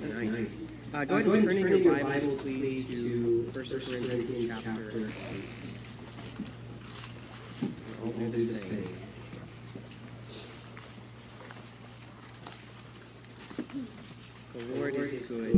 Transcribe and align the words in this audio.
That's 0.00 0.22
nice. 0.22 0.70
Uh, 0.92 1.04
go 1.04 1.16
ahead 1.16 1.26
and 1.26 1.48
turn 1.48 1.58
in 1.58 1.82
your 1.82 1.98
Bibles, 2.02 2.42
please, 2.42 2.88
to 2.88 3.50
1 3.52 3.64
Corinthians 3.64 4.52
chapter 4.62 4.92
8. 4.92 5.56
I'll 8.04 8.10
do 8.12 8.28
the 8.30 8.38
same. 8.54 8.88
The 14.54 14.74
Lord 14.76 14.94
is 14.94 15.26
good. 15.28 15.52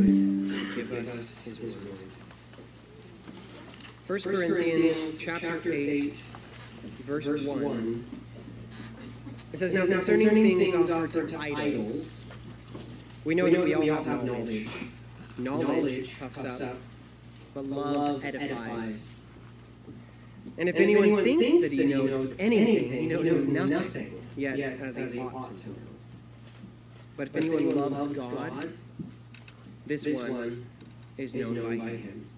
Give 0.75 1.09
us 1.09 1.45
his 1.45 1.61
word. 1.61 1.99
1 4.07 4.19
Corinthians 4.21 5.19
chapter 5.19 5.73
8, 5.73 6.23
verse 7.01 7.45
1. 7.45 8.05
It 9.53 9.59
says, 9.59 9.75
Now 9.75 9.87
concerning 9.87 10.59
things 10.59 10.91
offered 10.91 11.29
to 11.29 11.39
idols, 11.39 12.16
we 13.27 13.35
know 13.35 13.51
that 13.51 13.81
we 13.81 13.91
all 13.91 14.05
have 14.05 14.25
knowledge. 14.25 14.71
Knowledge 15.37 16.19
puffs 16.19 16.61
up, 16.63 16.77
but 17.53 17.65
love 17.67 18.25
edifies. 18.25 19.19
And 20.57 20.69
if 20.69 20.77
anyone 20.77 21.25
thinks 21.25 21.69
that 21.69 21.73
he 21.73 21.87
knows 21.87 22.35
anything, 22.39 22.93
he 22.93 23.07
knows 23.07 23.49
nothing, 23.49 24.23
yet 24.37 24.81
as 24.81 25.13
he 25.13 25.19
ought 25.19 25.57
to 25.59 25.69
know. 25.71 25.77
But 27.17 27.29
if 27.29 27.37
anyone 27.37 27.77
loves 27.77 28.17
God, 28.17 28.73
this 29.87 30.07
one 30.29 30.65
is 31.19 31.35
known 31.35 31.79
by 31.79 31.97
him. 31.97 32.29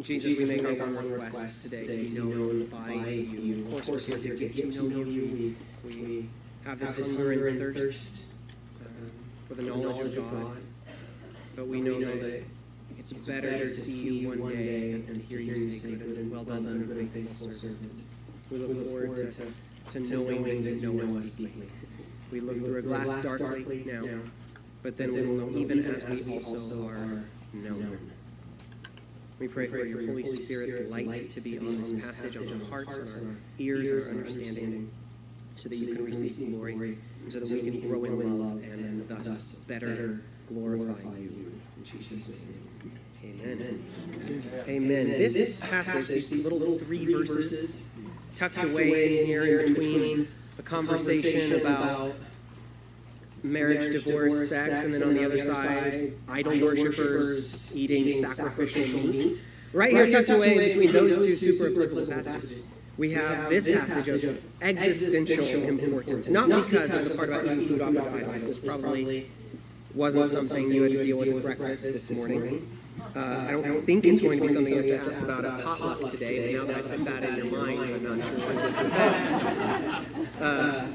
Jesus, 0.00 0.38
we 0.38 0.46
make 0.46 0.64
our 0.64 0.90
one 0.90 1.12
request 1.12 1.64
today 1.64 1.86
to 1.86 1.96
be 1.98 2.08
known 2.18 2.64
by 2.66 2.94
you. 2.94 3.66
Of 3.76 3.84
course, 3.86 4.08
we're 4.08 4.16
here 4.16 4.36
to 4.36 4.48
get 4.48 4.72
to 4.72 4.88
know 4.88 5.04
you. 5.04 5.54
We 5.84 6.30
have 6.64 6.78
this 6.80 7.14
hunger 7.14 7.48
and 7.48 7.58
thirst 7.58 8.21
for 9.54 9.62
the 9.62 9.68
knowledge 9.68 10.16
of 10.16 10.30
God. 10.30 10.56
But 11.56 11.68
we 11.68 11.80
know 11.80 12.00
that 12.00 12.44
it's 12.98 13.12
better 13.12 13.58
to 13.58 13.68
see 13.68 14.20
you 14.20 14.28
one 14.28 14.48
day 14.48 14.92
and 14.92 15.14
to 15.14 15.20
hear 15.20 15.40
you 15.40 15.70
say, 15.70 15.92
good 15.92 16.16
and 16.16 16.30
well 16.30 16.44
done, 16.44 16.84
good 16.84 16.96
and 16.96 17.12
faithful 17.12 17.50
servant. 17.50 18.02
We 18.50 18.58
look 18.58 18.88
forward 18.88 19.34
to, 19.36 19.92
to 19.92 20.00
knowing 20.00 20.44
that 20.44 20.54
you 20.54 20.92
know 20.92 21.04
us 21.04 21.32
deeply. 21.32 21.66
We 22.30 22.40
look 22.40 22.58
through 22.58 22.78
a 22.78 22.82
glass 22.82 23.22
darkly 23.22 23.84
now, 23.84 24.02
but 24.82 24.96
then 24.96 25.12
we 25.12 25.22
will 25.22 25.46
know 25.46 25.58
even 25.58 25.84
as 25.84 26.20
we 26.22 26.36
also 26.36 26.88
are 26.88 27.24
known. 27.52 28.10
We 29.38 29.48
pray 29.48 29.66
for 29.66 29.84
your 29.84 30.06
Holy 30.06 30.24
Spirit's 30.24 30.90
light 30.90 31.28
to 31.28 31.40
be 31.40 31.58
on 31.58 31.82
this 31.82 32.04
passage, 32.04 32.36
on 32.36 32.62
our 32.62 32.68
hearts, 32.68 32.96
on 33.16 33.26
our 33.26 33.36
ears, 33.58 34.06
our 34.06 34.12
understanding, 34.12 34.90
so 35.56 35.68
that 35.68 35.76
you 35.76 35.94
can 35.94 36.04
receive 36.04 36.50
glory, 36.50 36.96
so 37.28 37.40
that 37.40 37.50
we 37.50 37.60
can 37.60 37.80
grow 37.88 38.04
in 38.04 38.38
love 38.40 38.62
and 38.62 39.08
thus 39.08 39.54
better 39.66 40.20
glorify 40.48 41.18
you. 41.18 41.52
In 41.76 41.84
Jesus' 41.84 42.48
name. 42.48 42.98
Amen. 43.24 43.84
Amen. 44.68 45.08
This 45.08 45.60
passage, 45.60 46.28
these 46.28 46.44
little 46.44 46.78
three 46.80 47.12
verses, 47.12 47.88
tucked 48.34 48.62
away 48.62 49.20
in 49.20 49.26
here 49.26 49.60
in 49.60 49.74
between 49.74 50.28
a 50.58 50.62
conversation 50.62 51.60
about 51.60 52.14
marriage, 53.42 53.92
divorce, 53.92 54.48
sex, 54.48 54.82
and 54.82 54.92
then 54.92 55.02
on 55.02 55.14
the 55.14 55.24
other 55.24 55.40
side, 55.40 56.14
idol 56.28 56.58
worshippers 56.60 57.76
eating 57.76 58.24
sacrificial 58.26 59.00
meat. 59.00 59.44
Right 59.72 59.92
here, 59.92 60.10
tucked 60.10 60.28
away 60.28 60.68
between 60.68 60.92
those 60.92 61.16
two 61.24 61.36
super 61.36 61.70
applicable 61.70 62.06
passages, 62.06 62.62
we 62.98 63.12
have 63.12 63.50
this 63.50 63.66
passage 63.66 64.24
of 64.24 64.42
existential 64.60 65.62
importance. 65.62 66.28
Not 66.28 66.48
because 66.48 66.92
of 66.92 67.08
the 67.08 67.14
part 67.14 67.28
about 67.30 67.46
eating 67.46 67.68
food 67.68 67.80
offered 67.80 67.94
to 67.94 68.16
idols. 68.16 68.44
This 68.44 68.64
probably 68.64 69.30
wasn't 69.94 70.44
something 70.44 70.70
you 70.70 70.82
had 70.82 70.92
to 70.92 71.02
deal 71.02 71.18
with 71.18 71.46
at 71.46 71.58
breakfast 71.58 71.84
this 71.84 72.10
morning. 72.10 72.78
Uh, 73.16 73.46
I 73.48 73.52
don't 73.52 73.84
think 73.84 74.04
it's 74.04 74.20
going 74.20 74.38
to 74.38 74.46
be 74.46 74.52
something 74.52 74.72
you 74.72 74.92
have 74.92 75.04
to 75.04 75.10
ask 75.10 75.20
about 75.20 75.44
at 75.44 75.64
potluck 75.64 76.10
today. 76.10 76.54
And 76.54 76.68
now 76.68 76.74
that 76.74 76.84
I 76.84 76.96
put 76.96 77.04
that 77.04 77.24
in 77.24 77.36
your 77.36 77.66
mind, 77.66 77.90
I'm 77.90 78.18
not 78.18 78.28
sure 78.28 78.38
what 78.38 78.58
to 78.58 78.68
expect. 78.68 80.42
Uh, 80.42 80.86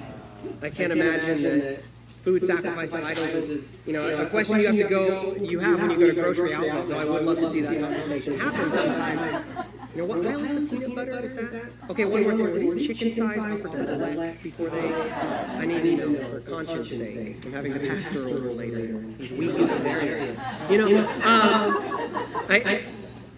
I 0.61 0.69
can't 0.69 0.91
imagine 0.91 1.41
that 1.59 1.83
food 2.27 2.45
sacrificed 2.45 2.91
to 2.91 3.05
idols 3.05 3.33
is, 3.33 3.69
you 3.85 3.93
know, 3.93 4.21
a 4.21 4.25
question 4.25 4.59
you 4.59 4.67
have 4.67 4.75
to 4.75 4.83
go, 4.83 5.33
you 5.39 5.59
have 5.59 5.79
when 5.79 5.91
you 5.91 5.97
go 5.97 6.07
to 6.07 6.13
grocery 6.13 6.53
outlet, 6.53 6.89
though 6.89 6.99
I 6.99 7.05
would 7.05 7.23
love 7.23 7.37
to 7.39 7.49
see 7.49 7.61
that 7.61 7.79
conversation 7.79 8.37
happen 8.37 8.69
sometime. 8.69 9.65
You 9.95 10.01
know, 10.01 10.05
what 10.05 10.27
aisle 10.27 10.43
is 10.43 10.69
the 10.69 10.75
peanut 10.77 10.93
butter? 10.93 11.19
Is 11.21 11.33
that? 11.33 11.63
Okay, 11.89 12.03
one 12.03 12.23
more 12.23 12.35
thing. 12.35 12.67
Were 12.67 12.75
these 12.75 12.99
chicken 12.99 13.29
thighs 13.29 13.63
offered 13.63 13.87
to 13.87 14.11
elect 14.11 14.43
before 14.43 14.69
they? 14.69 14.93
I 14.93 15.65
need 15.65 15.83
to 15.83 15.95
know 15.95 16.29
for 16.29 16.41
conscience 16.41 16.89
sake. 16.89 17.45
I'm 17.45 17.53
having 17.53 17.73
the 17.73 17.79
pastor 17.79 18.19
over 18.19 18.51
later. 18.51 19.05
He's 19.17 19.31
weak 19.31 19.55
in 19.55 19.67
these 19.67 19.85
areas. 19.85 20.37
You 20.69 20.77
know, 20.79 20.99
um, 20.99 21.81
I, 22.49 22.83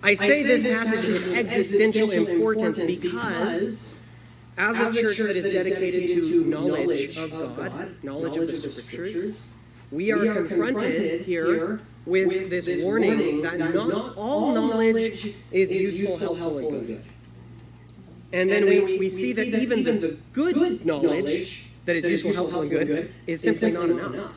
I 0.02 0.14
say 0.16 0.42
this 0.42 0.64
passage 0.64 1.06
is 1.06 1.28
of 1.28 1.36
existential 1.36 2.12
importance 2.12 2.80
because 2.80 3.89
as 4.60 4.98
a 4.98 5.02
church 5.02 5.18
that 5.18 5.36
is 5.38 5.46
dedicated 5.46 6.10
to 6.10 6.46
knowledge 6.46 7.18
of 7.18 7.32
God, 7.32 8.04
knowledge 8.04 8.38
of 8.38 8.48
the 8.48 8.70
scriptures, 8.70 9.48
we 9.92 10.12
are 10.12 10.44
confronted 10.44 11.22
here 11.22 11.82
with 12.06 12.50
this 12.50 12.84
warning 12.84 13.42
that 13.42 13.58
not 13.58 14.18
all 14.18 14.54
knowledge 14.54 15.34
is 15.52 15.72
useful, 15.72 16.36
helpful, 16.36 16.58
and 16.58 16.88
good. 16.88 17.04
And 18.32 18.50
then 18.50 18.66
we, 18.66 19.00
we 19.00 19.10
see 19.10 19.34
that 19.34 19.48
even 19.48 19.84
the 19.84 20.18
good 20.34 20.86
knowledge 20.86 21.66
that 21.86 21.96
is 21.96 22.06
useful, 22.06 22.34
helpful, 22.34 22.62
and 22.62 22.70
good 22.70 23.14
is 23.26 23.42
simply 23.42 23.72
not 23.72 23.90
enough. 23.90 24.34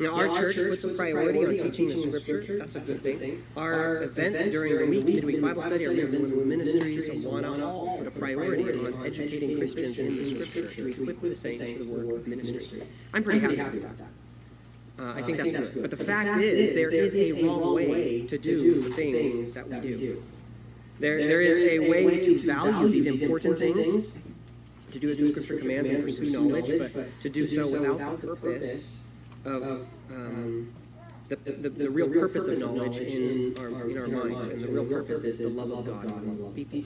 Now, 0.00 0.14
our 0.14 0.48
church 0.48 0.56
puts 0.56 0.84
a 0.84 0.88
priority 0.90 1.44
on 1.44 1.58
teaching 1.58 1.88
the 1.88 2.20
scripture. 2.20 2.58
That's 2.58 2.76
a 2.76 2.80
good 2.80 3.02
thing. 3.02 3.44
Our 3.56 4.04
events 4.04 4.48
during 4.48 4.78
the 4.78 4.86
week, 4.86 5.04
midweek 5.04 5.42
Bible 5.42 5.62
study, 5.62 5.86
our 5.88 5.92
men's 5.92 6.12
and 6.12 6.36
women's 6.36 6.74
ministries, 6.74 7.22
so 7.24 7.32
on 7.32 7.44
all, 7.62 7.98
put 7.98 8.06
a 8.06 8.10
priority 8.12 8.70
on 8.86 9.04
educating 9.04 9.58
Christians 9.58 9.98
in 9.98 10.08
the 10.16 10.46
scripture 10.46 10.70
to 10.70 11.10
equip 11.10 11.20
the 11.20 11.34
saints 11.34 11.84
for 11.84 11.90
the 11.90 12.06
work 12.06 12.16
of 12.18 12.28
ministry. 12.28 12.82
I'm 13.12 13.24
pretty 13.24 13.40
happy 13.40 13.78
about 13.78 13.98
that. 13.98 14.06
Uh, 15.00 15.14
I 15.14 15.22
think 15.22 15.38
that's 15.38 15.68
good. 15.68 15.82
But 15.82 15.90
the 15.90 16.04
fact 16.04 16.40
is, 16.40 16.74
there 16.74 16.90
is 16.90 17.14
a 17.14 17.44
wrong 17.44 17.74
way 17.74 18.22
to 18.22 18.38
do 18.38 18.82
the 18.82 18.90
things 18.90 19.54
that 19.54 19.68
we 19.68 19.80
do. 19.80 20.22
There, 21.00 21.18
there 21.18 21.40
is 21.40 21.58
a 21.58 21.78
way 21.90 22.24
to 22.24 22.38
value 22.38 22.88
these 22.88 23.22
important 23.22 23.58
things, 23.58 24.16
to 24.92 24.98
do 24.98 25.08
as 25.08 25.18
the 25.18 25.28
scripture 25.28 25.56
commands 25.56 25.90
and 25.90 26.04
pursue 26.04 26.30
knowledge, 26.30 26.92
but 26.94 27.20
to 27.20 27.28
do 27.28 27.48
so 27.48 27.80
without 27.80 28.20
the 28.20 28.28
purpose 28.28 29.04
of 29.44 29.86
um, 30.10 30.72
the, 31.28 31.36
the, 31.36 31.68
the, 31.68 31.90
real 31.90 32.08
purpose 32.08 32.46
of 32.46 32.58
knowledge 32.58 32.98
in 32.98 33.56
our, 33.58 33.88
in 33.88 33.98
our 33.98 34.08
minds. 34.08 34.46
And 34.46 34.62
the 34.62 34.68
real 34.68 34.84
purpose 34.84 35.22
is 35.24 35.38
the 35.38 35.48
love 35.48 35.70
of 35.70 35.86
God 35.86 36.04
and 36.04 36.40
love 36.40 36.54
people. 36.54 36.82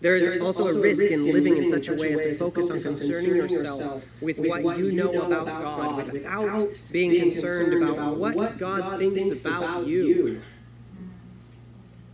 There 0.00 0.16
is 0.16 0.42
also 0.42 0.68
a 0.68 0.78
risk 0.78 1.04
in 1.04 1.32
living 1.32 1.56
in 1.56 1.70
such 1.70 1.88
a 1.88 1.94
way 1.94 2.12
as 2.12 2.20
to 2.20 2.34
focus 2.34 2.70
on 2.70 2.78
concerning 2.82 3.36
yourself 3.36 4.04
with 4.20 4.38
what 4.38 4.78
you 4.78 4.92
know 4.92 5.22
about 5.22 5.46
God 5.46 6.12
without 6.12 6.68
being 6.92 7.18
concerned 7.18 7.82
about 7.82 8.18
what 8.18 8.58
God 8.58 8.98
thinks 8.98 9.44
about 9.44 9.86
you. 9.86 10.42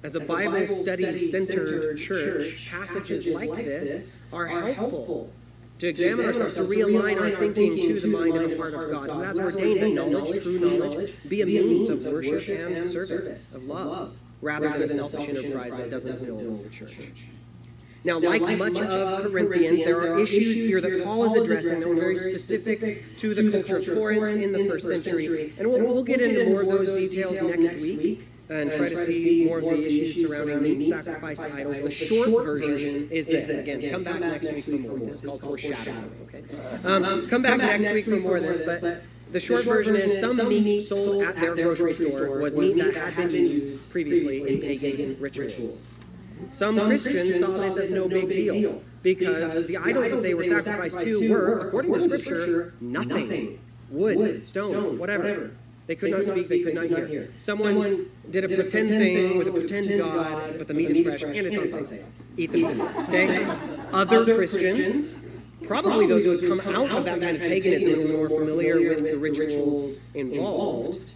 As 0.02 0.14
a 0.14 0.20
Bible 0.20 0.68
study 0.68 1.30
centered 1.30 1.98
church, 1.98 2.70
passages 2.70 3.26
like 3.26 3.56
this 3.56 4.22
are 4.32 4.46
helpful 4.46 5.32
to 5.80 5.88
examine 5.88 6.26
ourselves, 6.26 6.54
to 6.54 6.62
realign 6.62 7.18
our 7.18 7.30
thinking 7.36 7.80
to 7.80 7.98
the 7.98 8.06
mind 8.06 8.36
and 8.36 8.52
the 8.52 8.56
heart 8.56 8.74
of 8.74 8.90
God, 8.90 9.08
who 9.08 9.20
has 9.20 9.38
ordained 9.38 9.82
that 9.82 9.90
knowledge, 9.90 10.42
true 10.42 10.58
knowledge, 10.58 11.14
be 11.28 11.40
a 11.40 11.46
means 11.46 11.88
of 11.88 12.04
worship 12.04 12.48
and 12.48 12.88
service, 12.88 13.54
of 13.54 13.64
love, 13.64 14.14
rather 14.42 14.68
than 14.68 15.00
a 15.00 15.04
selfish 15.04 15.28
enterprise 15.28 15.74
that 15.74 15.90
doesn't 15.90 16.26
build 16.26 16.64
the 16.64 16.68
church. 16.68 16.98
Now, 18.02 18.18
like 18.18 18.42
much 18.58 18.78
of 18.78 19.30
Corinthians, 19.30 19.84
there 19.84 20.00
are 20.00 20.18
issues 20.18 20.56
here 20.56 20.80
that 20.80 21.04
Paul 21.04 21.24
is 21.24 21.34
addressing 21.34 21.80
that 21.80 21.88
were 21.88 21.94
very 21.94 22.16
specific 22.16 23.16
to 23.18 23.34
the 23.34 23.50
culture 23.50 23.78
of 23.78 23.86
Corinth 23.86 24.42
in 24.42 24.52
the 24.52 24.68
first 24.68 24.86
century. 24.86 25.52
And 25.58 25.70
we'll, 25.70 25.82
we'll 25.82 26.02
get 26.02 26.20
into 26.20 26.46
more 26.46 26.62
of 26.62 26.68
those 26.68 26.92
details 26.92 27.34
next 27.40 27.82
week 27.82 28.26
and 28.50 28.70
try 28.72 28.88
to 28.88 29.06
see 29.06 29.44
more 29.44 29.58
of 29.58 29.64
the 29.64 29.86
issues 29.86 30.26
surrounding 30.26 30.78
meat 30.78 30.88
sacrifice 30.88 31.38
to 31.38 31.54
idols. 31.54 31.80
The 31.80 31.90
short 31.90 32.44
version 32.44 33.08
is 33.10 33.26
this. 33.26 33.48
Again, 33.48 33.90
come 33.90 34.04
back 34.04 34.20
next 34.20 34.52
week 34.52 34.64
for 34.64 34.70
more. 34.72 34.98
This 34.98 35.14
is 35.16 35.20
called 35.20 35.40
foreshadowing. 35.40 36.10
Okay. 36.24 36.44
Um, 36.84 37.28
come 37.28 37.42
back 37.42 37.58
next 37.58 37.92
week 37.92 38.04
for 38.04 38.16
more 38.16 38.36
of 38.36 38.42
this, 38.42 38.60
but. 38.60 39.02
The 39.32 39.38
short 39.38 39.64
version 39.64 39.94
is 39.94 40.20
some 40.20 40.48
meat 40.48 40.80
sold 40.80 41.22
at 41.22 41.36
their 41.36 41.54
grocery 41.54 41.92
store 41.92 42.40
was 42.40 42.56
meat 42.56 42.76
that 42.76 43.12
had 43.12 43.30
been 43.30 43.46
used 43.46 43.88
previously 43.92 44.40
in 44.48 44.60
pagan 44.60 45.16
rituals. 45.20 46.00
Some 46.50 46.74
Christians 46.74 47.38
saw 47.38 47.46
this 47.46 47.76
as 47.76 47.92
no 47.92 48.08
big 48.08 48.28
deal 48.28 48.82
because 49.02 49.68
the 49.68 49.76
idols 49.76 50.10
that 50.10 50.22
they 50.22 50.34
were 50.34 50.44
sacrificed 50.44 50.98
to 50.98 51.30
were, 51.30 51.68
according 51.68 51.92
to 51.92 52.18
Scripture, 52.18 52.74
nothing 52.80 53.60
wood, 53.88 54.46
stone, 54.46 54.98
whatever. 54.98 55.52
They 55.90 55.96
could 55.96 56.12
not 56.12 56.22
speak, 56.22 56.46
they 56.46 56.60
could 56.60 56.74
not 56.74 57.08
hear. 57.08 57.32
Someone 57.38 58.08
did 58.30 58.44
a 58.44 58.48
pretend 58.48 58.90
thing 58.90 59.36
with 59.36 59.48
a 59.48 59.52
pretend 59.52 59.88
God, 59.98 60.56
but 60.56 60.68
the 60.68 60.74
meat 60.74 60.88
is 60.88 61.02
fresh 61.02 61.36
and 61.36 61.48
it's 61.48 61.74
on 61.74 61.84
sale. 61.84 62.04
Eat 62.36 62.52
the 62.52 62.62
meat. 62.62 62.80
Okay? 63.08 63.44
Other 63.92 64.36
Christians 64.36 65.18
Probably 65.66 66.06
those 66.06 66.22
who 66.22 66.30
had 66.30 66.60
come 66.60 66.76
out 66.76 66.96
of 66.96 67.04
that 67.06 67.20
kind 67.20 67.34
of 67.34 67.42
paganism 67.42 68.08
and 68.08 68.20
were 68.20 68.28
more 68.28 68.38
familiar 68.38 68.88
with 68.88 69.02
the 69.02 69.16
rituals 69.16 70.02
involved 70.14 71.12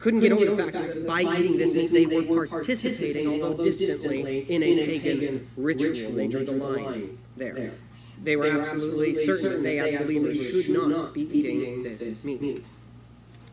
couldn't 0.00 0.18
get 0.18 0.32
over 0.32 0.44
the 0.46 0.62
fact 0.64 0.72
that 0.72 1.06
by 1.06 1.22
eating 1.22 1.56
this 1.56 1.92
meat 1.92 2.10
they 2.10 2.20
were 2.20 2.48
participating, 2.48 3.40
although 3.44 3.62
distantly, 3.62 4.50
in 4.50 4.64
a 4.64 4.98
pagan 4.98 5.48
ritual. 5.56 6.10
They 6.10 6.26
drew 6.26 6.44
the 6.44 6.52
line 6.52 7.18
there. 7.36 7.70
They 8.24 8.34
were 8.34 8.48
absolutely 8.48 9.14
certain 9.14 9.50
that 9.50 9.62
they, 9.62 9.78
as 9.78 10.08
believers, 10.08 10.64
should 10.64 10.88
not 10.88 11.14
be 11.14 11.22
eating 11.38 11.84
this 11.84 12.24
meat. 12.24 12.64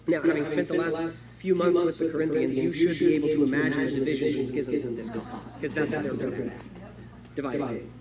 Now, 0.07 0.22
having 0.22 0.46
spent 0.46 0.68
the 0.68 0.74
last 0.75 1.18
few 1.40 1.56
months 1.56 1.81
with 1.81 2.00
the 2.00 2.10
Corinthians, 2.10 2.57
you 2.57 2.94
should 2.94 3.00
be 3.00 3.16
able 3.16 3.30
to 3.30 3.44
imagine 3.44 3.86
the 3.86 3.92
divisions 3.96 4.36
and 4.36 4.48
schisms 4.48 4.84
in 4.86 4.96
this 4.96 5.10
because 5.10 5.74
that's 5.74 5.92
what 5.92 6.04
they're 6.19 6.30
good 6.30 6.48
at, 6.48 7.36
dividing. 7.36 7.92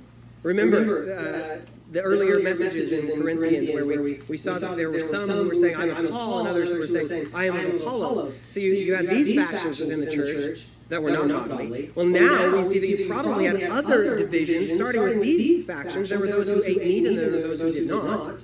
Remember 0.43 1.15
uh, 1.15 1.67
the 1.91 2.03
earlier 2.03 2.41
messages 2.41 2.93
in 2.93 3.23
Corinthians 3.23 3.71
where 3.71 4.03
we, 4.03 4.21
we 4.29 4.37
saw 4.37 4.53
that 4.59 4.77
there 4.77 4.91
were 4.91 5.01
some 5.01 5.29
who 5.29 5.49
were 5.49 5.55
saying, 5.55 5.77
I'm 5.77 6.05
of 6.05 6.11
Paul, 6.11 6.41
and 6.41 6.49
others 6.49 6.71
who 6.71 6.79
were 6.79 6.87
saying, 6.87 7.29
I 7.33 7.47
am 7.47 7.77
Apollos. 7.77 8.41
So 8.50 8.61
you, 8.61 8.75
you 8.75 8.95
had 8.95 9.09
these 9.09 9.35
factions 9.35 9.81
within 9.81 10.00
the 10.00 10.11
church 10.11 10.67
that 10.91 11.03
were 11.03 11.11
not 11.11 11.49
godly. 11.49 11.91
Well, 11.95 12.07
now 12.07 12.57
we 12.57 12.65
see 12.65 12.79
that 12.79 13.03
you 13.03 13.09
probably 13.09 13.47
had 13.47 13.62
other 13.71 14.19
divisions, 14.19 14.75
starting 14.75 15.19
with 15.19 15.23
these 15.23 15.67
factions. 15.67 16.11
There 16.11 16.19
were 16.19 16.27
those 16.27 16.50
who 16.50 16.62
ate 16.62 16.85
meat, 16.85 17.07
and 17.07 17.17
there 17.17 17.31
were 17.31 17.57
those 17.57 17.61
who 17.61 17.73
did 17.73 17.89
not. 17.89 18.37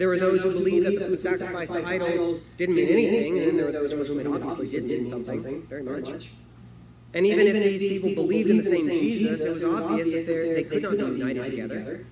There 0.00 0.08
were 0.08 0.16
those 0.18 0.42
who 0.42 0.52
believed 0.54 0.86
that 0.86 0.98
the 0.98 1.08
food 1.08 1.20
sacrificed 1.20 1.74
to 1.74 1.86
idols 1.86 2.40
didn't 2.56 2.74
mean 2.74 2.88
anything, 2.88 3.36
and 3.36 3.48
then 3.48 3.56
there 3.58 3.66
were 3.66 3.72
those 3.72 4.08
who 4.08 4.18
it 4.18 4.26
obviously 4.26 4.66
did 4.66 4.84
mean 4.86 5.10
something, 5.10 5.66
very 5.68 5.82
much. 5.82 6.30
And 7.12 7.26
even 7.26 7.46
if 7.46 7.52
these 7.52 8.00
people 8.00 8.24
believed 8.24 8.48
in 8.48 8.56
the 8.56 8.64
same 8.64 8.88
Jesus, 8.88 9.42
it 9.42 9.48
was 9.48 9.62
obvious 9.62 10.24
that 10.24 10.54
they 10.54 10.64
could 10.64 10.82
not 10.98 11.12
be 11.12 11.18
united 11.18 11.50
together 11.50 12.06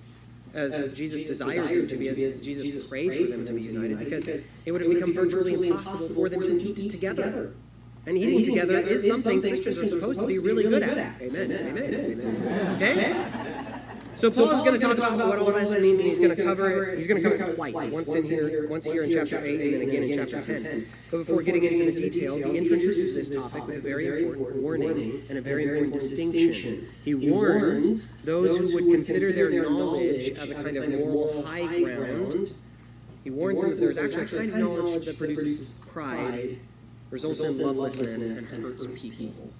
as 0.52 0.99
Jesus 0.99 1.26
desired 1.26 1.70
them 1.70 1.87
to 1.87 1.96
be, 1.96 2.08
as 2.11 2.43
Jesus 2.43 2.85
prayed 2.85 3.25
for 3.25 3.32
them 3.32 3.46
to 3.46 3.55
be 3.55 3.62
united, 3.62 3.99
because 3.99 4.44
it 4.67 4.73
would 4.73 4.82
have 4.82 4.91
become 4.91 5.14
virtually 5.14 5.69
impossible 5.69 6.14
for 6.14 6.29
them 6.29 6.43
to 6.43 6.62
eat 6.62 6.91
together. 6.91 7.55
And 8.05 8.19
eating 8.19 8.44
together 8.44 8.81
is 8.81 9.08
something 9.08 9.41
Christians 9.41 9.79
are 9.79 9.88
supposed 9.88 10.20
to 10.20 10.26
be 10.26 10.38
really 10.38 10.64
good 10.64 10.82
at. 10.82 11.23
Amen. 11.23 11.50
Amen. 11.52 11.94
Amen. 11.94 12.76
Okay? 12.76 13.64
So 14.19 14.32
Paul 14.32 14.50
is 14.50 14.62
going 14.62 14.73
to 14.73 14.81
talk 14.81 15.15
about 15.15 15.29
what 15.29 15.38
all 15.38 15.53
this 15.53 15.70
means, 15.81 16.00
and 16.00 16.09
he's 16.09 16.19
going 16.19 16.35
to 16.35 16.43
cover 16.43 16.87
it. 16.87 16.99
he's 16.99 17.06
going 17.06 17.23
to 17.23 17.29
cover 17.29 17.53
it 17.53 17.55
twice. 17.55 17.93
Once 17.93 18.09
in 18.09 18.25
here, 18.25 18.69
once 18.69 18.85
here 18.85 19.05
in 19.05 19.12
chapter 19.12 19.38
eight, 19.44 19.61
and 19.61 19.75
then 19.75 19.82
again 19.82 20.03
in 20.03 20.29
chapter 20.29 20.43
ten. 20.43 20.88
But 21.12 21.19
before 21.19 21.41
getting 21.41 21.62
into 21.62 21.93
the 21.93 22.11
details, 22.11 22.43
he 22.43 22.59
introduces 22.59 23.15
this 23.15 23.41
topic 23.41 23.69
with 23.69 23.76
a 23.76 23.81
very 23.81 24.26
important 24.26 24.61
warning 24.61 25.25
and 25.29 25.38
a 25.38 25.41
very 25.41 25.69
important 25.69 25.93
distinction. 25.93 26.88
He 27.05 27.15
warns 27.15 28.11
those 28.25 28.59
who 28.59 28.75
would 28.75 28.93
consider 28.93 29.31
their 29.31 29.50
knowledge 29.70 30.31
as 30.31 30.50
a 30.50 30.55
kind 30.55 30.76
of 30.76 30.91
moral 30.91 31.44
high 31.47 31.67
ground. 31.81 32.53
He 33.23 33.31
warns 33.31 33.61
them 33.61 33.70
that 33.70 33.76
there's 33.79 33.99
actually 33.99 34.25
a 34.25 34.26
kind 34.26 34.50
of 34.50 34.59
knowledge 34.59 35.06
that 35.06 35.17
produces 35.17 35.70
pride, 35.93 36.59
results 37.11 37.38
in 37.38 37.56
lovelessness, 37.56 38.50
and 38.50 38.65
hurts 38.65 38.85
people. 39.00 39.53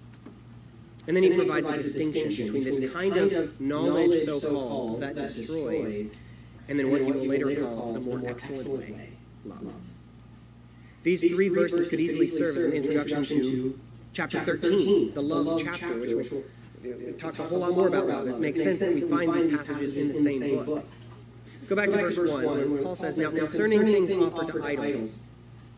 And 1.08 1.16
then 1.16 1.22
he 1.22 1.32
provides 1.32 1.66
a 1.70 1.76
distinction 1.78 2.28
between 2.28 2.64
this 2.64 2.94
kind 2.94 3.16
of 3.16 3.58
knowledge, 3.58 4.26
so 4.26 4.38
called, 4.40 5.00
that 5.00 5.14
destroys, 5.14 6.19
and 6.69 6.78
then 6.78 6.90
what 6.90 7.00
he 7.00 7.10
will 7.10 7.26
later 7.26 7.64
call 7.64 7.94
the 7.94 8.00
more 8.00 8.20
excellent 8.26 8.69
way 8.69 9.08
love. 9.46 9.72
These 11.02 11.20
three 11.34 11.49
verses 11.49 11.88
could 11.88 11.99
easily 11.99 12.26
serve 12.26 12.58
as 12.58 12.64
an 12.64 12.72
introduction 12.75 13.40
to 13.40 13.81
chapter 14.12 14.44
13, 14.44 15.14
the 15.14 15.22
love 15.22 15.62
chapter, 15.64 15.99
which 15.99 16.31
will, 16.31 16.44
it 16.84 17.19
talks 17.19 17.38
a 17.38 17.44
whole 17.44 17.60
lot 17.60 17.72
more 17.72 17.88
about 17.88 18.06
love. 18.06 18.28
It 18.28 18.38
makes 18.38 18.62
sense 18.62 18.81
that 18.81 18.93
we 18.93 19.00
find 19.00 19.32
these 19.32 19.58
passages 19.58 19.96
in 19.96 20.08
the 20.08 20.31
same 20.31 20.64
book. 20.64 20.84
Go 21.70 21.76
back 21.76 21.90
to 21.90 21.96
verse 21.96 22.31
1, 22.31 22.70
where 22.70 22.82
Paul 22.82 22.96
says, 22.96 23.16
Now 23.16 23.31
concerning 23.31 24.06
things 24.06 24.31
offered 24.31 24.52
to 24.52 24.62
idols, 24.62 25.19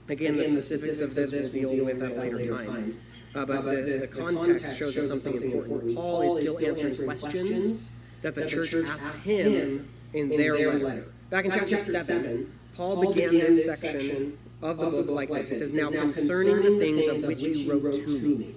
again, 0.09 0.37
the 0.37 0.45
specifics 0.45 0.99
of 0.99 1.15
this 1.15 1.53
we'll 1.53 1.71
deal 1.71 1.85
with 1.85 2.03
at 2.03 2.11
a 2.11 2.15
later 2.15 2.57
time. 2.67 3.01
Uh, 3.35 3.45
but 3.45 3.65
the, 3.65 3.99
the 4.01 4.09
context 4.09 4.77
shows 4.77 4.97
us 4.97 5.23
something 5.23 5.53
important. 5.53 5.95
Paul 5.95 6.37
is 6.37 6.43
still 6.43 6.67
answering 6.67 6.97
questions 7.07 7.91
that 8.23 8.35
the 8.35 8.47
church 8.47 8.75
asked 8.75 9.25
him 9.25 9.89
in 10.15 10.29
their 10.29 10.79
letter. 10.79 11.07
Back 11.31 11.45
in 11.45 11.53
chapter 11.53 11.77
7, 11.77 12.53
Paul 12.77 13.13
began 13.13 13.35
this 13.35 13.65
section 13.65 14.37
of 14.63 14.79
the 14.79 14.91
book 14.91 15.11
like 15.11 15.29
this. 15.29 15.49
He 15.49 15.55
says, 15.55 15.75
Now 15.75 15.91
concerning 15.91 16.63
the 16.63 16.79
things 16.79 17.07
of 17.07 17.29
which 17.29 17.43
you 17.43 17.79
wrote 17.79 17.95
to 17.95 18.09
me. 18.09 18.55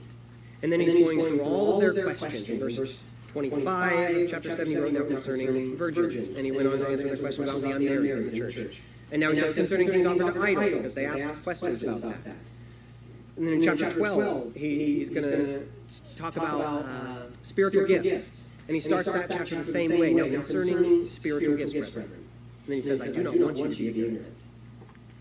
And 0.63 0.71
then 0.71 0.79
he's 0.79 0.93
going 0.93 1.19
through 1.19 1.41
all 1.41 1.75
of 1.75 1.93
their 1.93 2.15
questions. 2.15 2.49
In 2.49 2.59
verse 2.59 2.99
25, 3.27 4.29
chapter 4.29 4.49
7, 4.49 4.67
he 4.67 4.77
wrote 4.77 4.93
now 4.93 5.03
concerning 5.03 5.77
virgins. 5.77 6.35
And 6.35 6.45
he 6.45 6.51
went 6.51 6.67
on 6.67 6.79
to 6.79 6.87
answer 6.87 7.09
the 7.09 7.17
question 7.17 7.43
about 7.43 7.61
the 7.61 7.71
unmarried 7.71 8.11
in 8.11 8.31
the 8.31 8.35
church. 8.35 8.81
And 9.11 9.19
now 9.19 9.29
he 9.29 9.35
says 9.35 9.55
concerning 9.55 9.89
things 9.89 10.05
offered 10.07 10.33
to 10.33 10.41
idols, 10.41 10.77
because 10.77 10.95
they 10.95 11.05
asked 11.05 11.43
questions 11.43 11.83
about 11.83 12.01
that. 12.01 12.35
And 13.35 13.47
then 13.47 13.53
in 13.55 13.63
chapter 13.63 13.91
12, 13.91 14.53
he, 14.53 14.97
he's 14.97 15.09
going 15.09 15.23
to 15.23 15.65
talk 16.17 16.35
about 16.35 16.85
uh, 16.85 17.15
spiritual 17.41 17.85
gifts. 17.85 18.49
And 18.67 18.75
he 18.75 18.81
starts 18.81 19.05
that 19.05 19.29
chapter 19.29 19.55
the 19.55 19.63
same 19.63 19.99
way. 19.99 20.13
Now, 20.13 20.25
concerning 20.25 21.03
spiritual 21.03 21.57
gifts, 21.57 21.89
brethren. 21.89 22.27
And 22.65 22.67
then 22.67 22.75
he 22.75 22.81
says, 22.81 23.01
I 23.01 23.07
do 23.07 23.23
not 23.23 23.35
want 23.35 23.57
you 23.57 23.69
to 23.69 23.93
be 23.93 24.05
ignorant. 24.05 24.29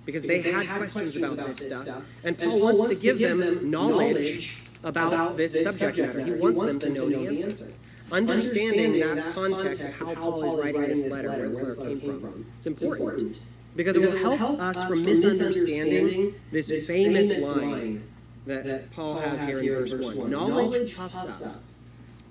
Because 0.05 0.23
they 0.23 0.43
had 0.43 0.67
questions 0.91 1.17
about 1.17 1.55
this 1.55 1.59
stuff. 1.59 2.05
And 2.25 2.39
Paul 2.39 2.61
wants 2.61 2.85
to 2.95 3.01
give 3.01 3.19
them 3.19 3.71
knowledge 3.71 4.59
about 4.85 5.37
this 5.37 5.53
subject 5.65 5.99
matter. 5.99 6.25
He 6.25 6.33
wants 6.33 6.61
them 6.61 6.81
to 6.81 6.91
know 6.91 7.09
the 7.09 7.43
answer. 7.45 7.73
Understanding 8.11 9.01
that 9.01 9.33
context 9.33 9.83
of 9.83 9.97
how 9.97 10.15
Paul 10.15 10.61
is 10.61 10.75
writing 10.75 11.03
this 11.03 11.13
letter, 11.13 11.31
where 11.31 11.49
this 11.49 11.79
letter 11.79 11.97
came 11.99 12.21
from, 12.21 12.47
it's 12.59 12.67
important. 12.67 13.41
Because 13.75 13.97
it 13.97 14.03
will 14.03 14.37
help 14.37 14.61
us 14.61 14.85
from 14.87 15.05
misunderstanding 15.05 16.35
this 16.51 16.87
famous 16.87 17.43
line 17.43 18.07
that 18.47 18.91
Paul 18.93 19.15
has 19.15 19.41
here 19.43 19.81
in 19.81 19.87
verse 19.87 20.15
1. 20.15 20.31
Knowledge 20.31 20.97
puffs 20.97 21.43
up, 21.43 21.63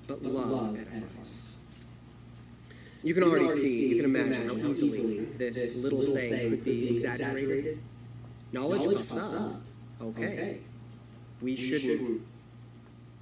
but 0.08 0.22
love 0.24 0.78
edifies. 0.78 1.56
You 3.04 3.16
can 3.16 3.24
already 3.24 3.50
see, 3.50 3.88
you 3.88 3.96
can 3.96 4.06
imagine 4.06 4.48
how 4.48 4.68
easily 4.68 5.26
this 5.38 5.84
little 5.84 6.06
saying 6.06 6.52
could 6.52 6.64
be 6.64 6.96
exaggerated. 6.96 7.80
Knowledge 8.52 9.08
puffs 9.10 9.34
up. 9.34 9.62
Okay. 10.02 10.60
We 11.42 11.56
shouldn't 11.56 12.22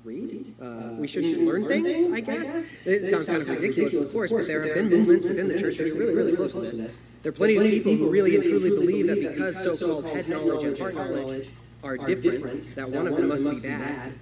read? 0.10 0.56
Uh, 0.62 0.94
we 0.98 1.08
shouldn't 1.08 1.46
learn 1.46 1.68
things, 1.68 2.14
I 2.14 2.22
guess? 2.22 2.74
It 2.86 3.12
sounds 3.12 3.28
kind 3.28 3.42
of 3.42 3.50
ridiculous, 3.50 3.96
of 3.96 4.12
course, 4.12 4.32
but 4.32 4.48
there 4.48 4.64
have 4.64 4.74
been 4.74 4.90
movements 4.90 5.26
within 5.26 5.48
the 5.48 5.60
church 5.60 5.78
that 5.78 5.88
are 5.88 5.96
really, 5.98 6.14
really 6.14 6.36
close 6.36 6.54
to 6.54 6.62
this. 6.62 6.98
There 7.22 7.30
are 7.30 7.34
plenty 7.34 7.58
of 7.58 7.64
people 7.64 7.96
who 7.96 8.10
really 8.10 8.36
and 8.36 8.44
truly 8.44 8.70
believe 8.70 9.08
that 9.08 9.20
because 9.20 9.62
so-called 9.62 10.06
head 10.06 10.28
knowledge 10.28 10.63
and 10.63 10.78
heart 10.78 10.96
knowledge 10.96 11.50
are 11.84 11.98
different, 11.98 12.75
that 12.75 12.89
one 12.89 13.08
of 13.08 13.16
them 13.16 13.28
must 13.28 13.62
be 13.62 13.68
bad. 13.68 14.13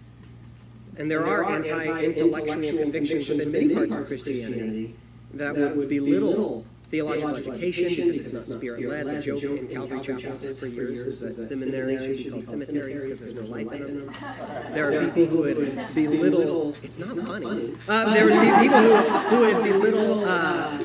And 0.97 1.09
there 1.09 1.25
are 1.25 1.43
anti-intellectual 1.45 2.79
convictions 2.79 3.29
within 3.29 3.51
many 3.51 3.73
parts 3.73 3.93
of 3.95 4.05
Christianity 4.07 4.95
that 5.33 5.55
would 5.55 5.89
belittle 5.89 6.65
theological 6.89 7.53
education 7.53 8.11
because 8.11 8.33
it's 8.33 8.49
not 8.49 8.59
spirit-led. 8.59 9.05
The 9.07 9.21
joke 9.21 9.59
in 9.59 9.67
Calvary 9.67 9.99
chapels 10.01 10.59
for 10.59 10.67
years 10.67 11.05
is 11.05 11.19
that 11.19 11.47
seminaries 11.47 12.03
should 12.03 12.25
be 12.25 12.31
called 12.31 12.45
cemeteries 12.45 13.03
because 13.03 13.19
there's 13.19 13.35
no 13.35 13.41
life 13.43 13.71
in 13.71 14.07
them. 14.07 14.15
There 14.73 15.01
are 15.01 15.07
people 15.11 15.25
who 15.25 15.37
would 15.43 15.93
belittle. 15.93 16.75
It's 16.83 16.97
not 16.97 17.17
funny. 17.17 17.75
Uh, 17.87 18.13
there 18.13 18.25
would 18.25 18.41
be 18.41 18.51
people 18.63 18.79
who, 18.79 19.19
who 19.29 19.39
would 19.41 19.63
belittle 19.71 20.25
uh, 20.25 20.83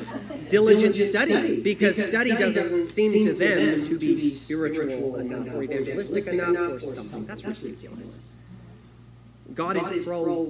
diligent 0.49 0.95
study 0.95 1.61
because 1.61 1.95
study 1.95 2.31
doesn't 2.31 2.87
seem 2.87 3.25
to 3.25 3.33
them 3.33 3.83
to 3.85 3.97
be 3.97 4.29
spiritual 4.29 5.17
enough 5.17 5.47
or 5.53 5.63
evangelistic 5.63 6.27
enough 6.27 6.73
or 6.73 6.79
something. 6.79 7.25
That's 7.25 7.43
ridiculous. 7.43 8.37
God 9.53 9.77
is 9.93 10.05
pro 10.05 10.45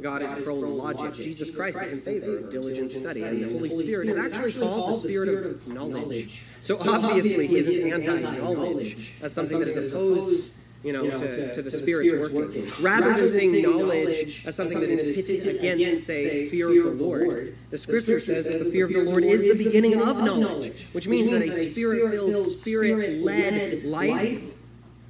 God 0.00 0.22
is 0.22 0.44
pro 0.44 0.54
logic. 0.54 1.14
Jesus 1.14 1.54
Christ 1.54 1.80
is 1.82 2.06
in 2.06 2.20
favor 2.20 2.38
of 2.38 2.50
diligent 2.50 2.90
study. 2.92 3.22
And 3.22 3.44
the 3.44 3.52
Holy 3.52 3.70
Spirit 3.70 4.08
is 4.08 4.18
actually 4.18 4.52
called 4.52 5.02
the 5.02 5.08
Spirit 5.08 5.46
of 5.46 5.68
knowledge. 5.68 6.42
So 6.62 6.78
obviously, 6.80 7.46
he 7.46 7.58
isn't 7.58 7.92
anti 7.92 8.38
knowledge 8.38 9.12
as 9.22 9.32
something 9.32 9.58
that 9.60 9.68
is 9.68 9.92
opposed 9.92 10.52
you 10.84 10.92
know, 10.92 11.16
to, 11.16 11.54
to 11.54 11.62
the 11.62 11.70
Spirit's 11.70 12.32
working. 12.32 12.70
Rather 12.80 13.14
than 13.14 13.30
saying 13.30 13.62
knowledge 13.62 14.44
as 14.46 14.54
something 14.54 14.80
that 14.80 14.90
is 14.90 15.16
pitted 15.16 15.56
against, 15.56 16.04
say, 16.04 16.48
fear 16.48 16.68
of 16.68 16.98
the 16.98 17.04
Lord, 17.04 17.56
the 17.70 17.78
Scripture 17.78 18.20
says 18.20 18.44
that 18.44 18.58
the 18.62 18.70
fear 18.70 18.84
of 18.86 18.92
the 18.92 19.02
Lord 19.02 19.24
is 19.24 19.42
the 19.42 19.64
beginning 19.64 20.00
of 20.00 20.18
knowledge, 20.18 20.86
which 20.92 21.08
means 21.08 21.30
that 21.30 21.42
a 21.42 21.68
Spirit-filled, 21.68 22.52
Spirit-led 22.52 23.84
life 23.84 24.53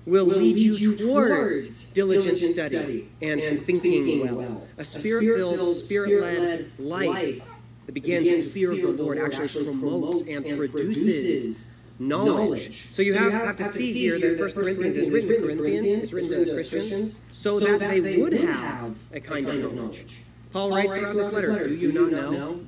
will 0.07 0.27
lead 0.27 0.59
you 0.59 0.97
towards 0.97 1.87
diligent 1.93 2.39
study 2.39 3.09
and 3.23 3.65
thinking 3.65 4.37
well. 4.37 4.67
A 4.79 4.85
spirit-filled, 4.85 5.85
spirit-led 5.85 6.71
life 6.79 7.43
that 7.87 7.93
begins 7.93 8.27
with 8.27 8.53
fear 8.53 8.73
of 8.73 8.79
the 8.97 9.03
Lord 9.03 9.19
actually 9.19 9.65
promotes 9.65 10.23
and 10.23 10.59
produces 10.59 11.71
knowledge. 11.99 12.89
So 12.93 13.03
you 13.03 13.15
have, 13.15 13.33
have 13.33 13.57
to 13.57 13.65
see 13.65 13.93
here 13.93 14.19
that 14.19 14.39
First 14.39 14.57
Corinthians 14.57 14.97
is 14.97 15.11
written 15.11 15.43
to 15.43 15.57
Corinthians, 15.57 16.03
it's 16.05 16.13
written 16.13 16.45
to 16.45 16.53
Christians, 16.53 17.17
so 17.33 17.61
that 17.61 17.81
they 17.81 18.19
would 18.19 18.33
have 18.33 18.95
a 19.13 19.21
kind 19.21 19.47
of 19.49 19.75
knowledge. 19.75 20.19
Paul 20.53 20.71
writes 20.71 20.93
throughout 20.93 21.17
this 21.17 21.33
letter, 21.33 21.65
do 21.65 21.75
you 21.75 21.93
not 21.93 22.13
know 22.13 22.61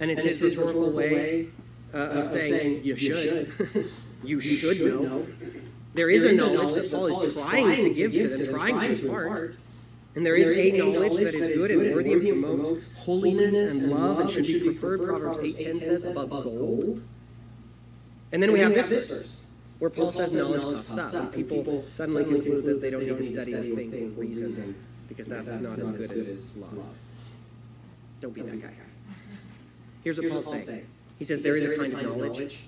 And 0.00 0.10
it's 0.10 0.22
his 0.24 0.40
historical 0.40 0.90
way 0.90 1.48
uh, 1.94 1.98
of 1.98 2.28
saying, 2.28 2.84
you 2.84 2.96
should. 2.96 3.52
you 4.22 4.40
should 4.40 4.80
know. 5.02 5.26
There 5.94 6.08
is 6.10 6.24
a 6.24 6.32
knowledge 6.32 6.74
that 6.74 6.90
Paul 6.90 7.06
is 7.22 7.34
trying 7.34 7.82
to 7.82 7.90
give 7.90 8.12
to 8.12 8.28
them, 8.28 8.54
trying 8.54 8.80
to 8.80 9.04
impart. 9.04 9.56
And 10.14 10.26
there 10.26 10.36
is 10.36 10.48
a 10.48 10.76
knowledge 10.76 11.16
that 11.16 11.34
is 11.34 11.56
good 11.56 11.70
and 11.70 11.94
worthy 11.94 12.12
and 12.12 12.42
promotes 12.42 12.92
holiness 12.94 13.72
and 13.72 13.90
love 13.90 14.20
and 14.20 14.30
should 14.30 14.44
be 14.44 14.60
preferred, 14.60 15.02
Proverbs 15.04 15.38
8.10 15.38 15.78
says, 15.78 16.04
above 16.04 16.44
gold. 16.44 17.02
And 18.30 18.42
then 18.42 18.52
we 18.52 18.60
have 18.60 18.74
this 18.74 19.06
verse, 19.06 19.44
where 19.78 19.90
Paul 19.90 20.12
says 20.12 20.34
knowledge 20.34 20.86
puffs 20.86 21.14
up. 21.14 21.34
And 21.34 21.34
people 21.34 21.84
suddenly 21.90 22.24
conclude 22.24 22.64
that 22.64 22.80
they 22.80 22.90
don't 22.90 23.06
need 23.06 23.16
to 23.16 23.24
study 23.24 23.52
the 23.52 23.74
thing 23.74 24.14
for 24.14 24.20
reason, 24.20 24.74
because 25.08 25.28
that's 25.28 25.60
not 25.60 25.78
as 25.78 25.90
good 25.92 26.10
as 26.12 26.56
love. 26.56 26.84
Don't 28.20 28.34
be 28.34 28.42
that 28.42 28.60
guy. 28.62 28.72
Here's 30.04 30.18
what 30.18 30.30
Paul's 30.30 30.64
saying. 30.64 30.86
He 31.18 31.24
says 31.24 31.42
there 31.42 31.56
is 31.56 31.64
a 31.64 31.76
kind 31.76 31.94
of 31.94 32.16
knowledge 32.16 32.60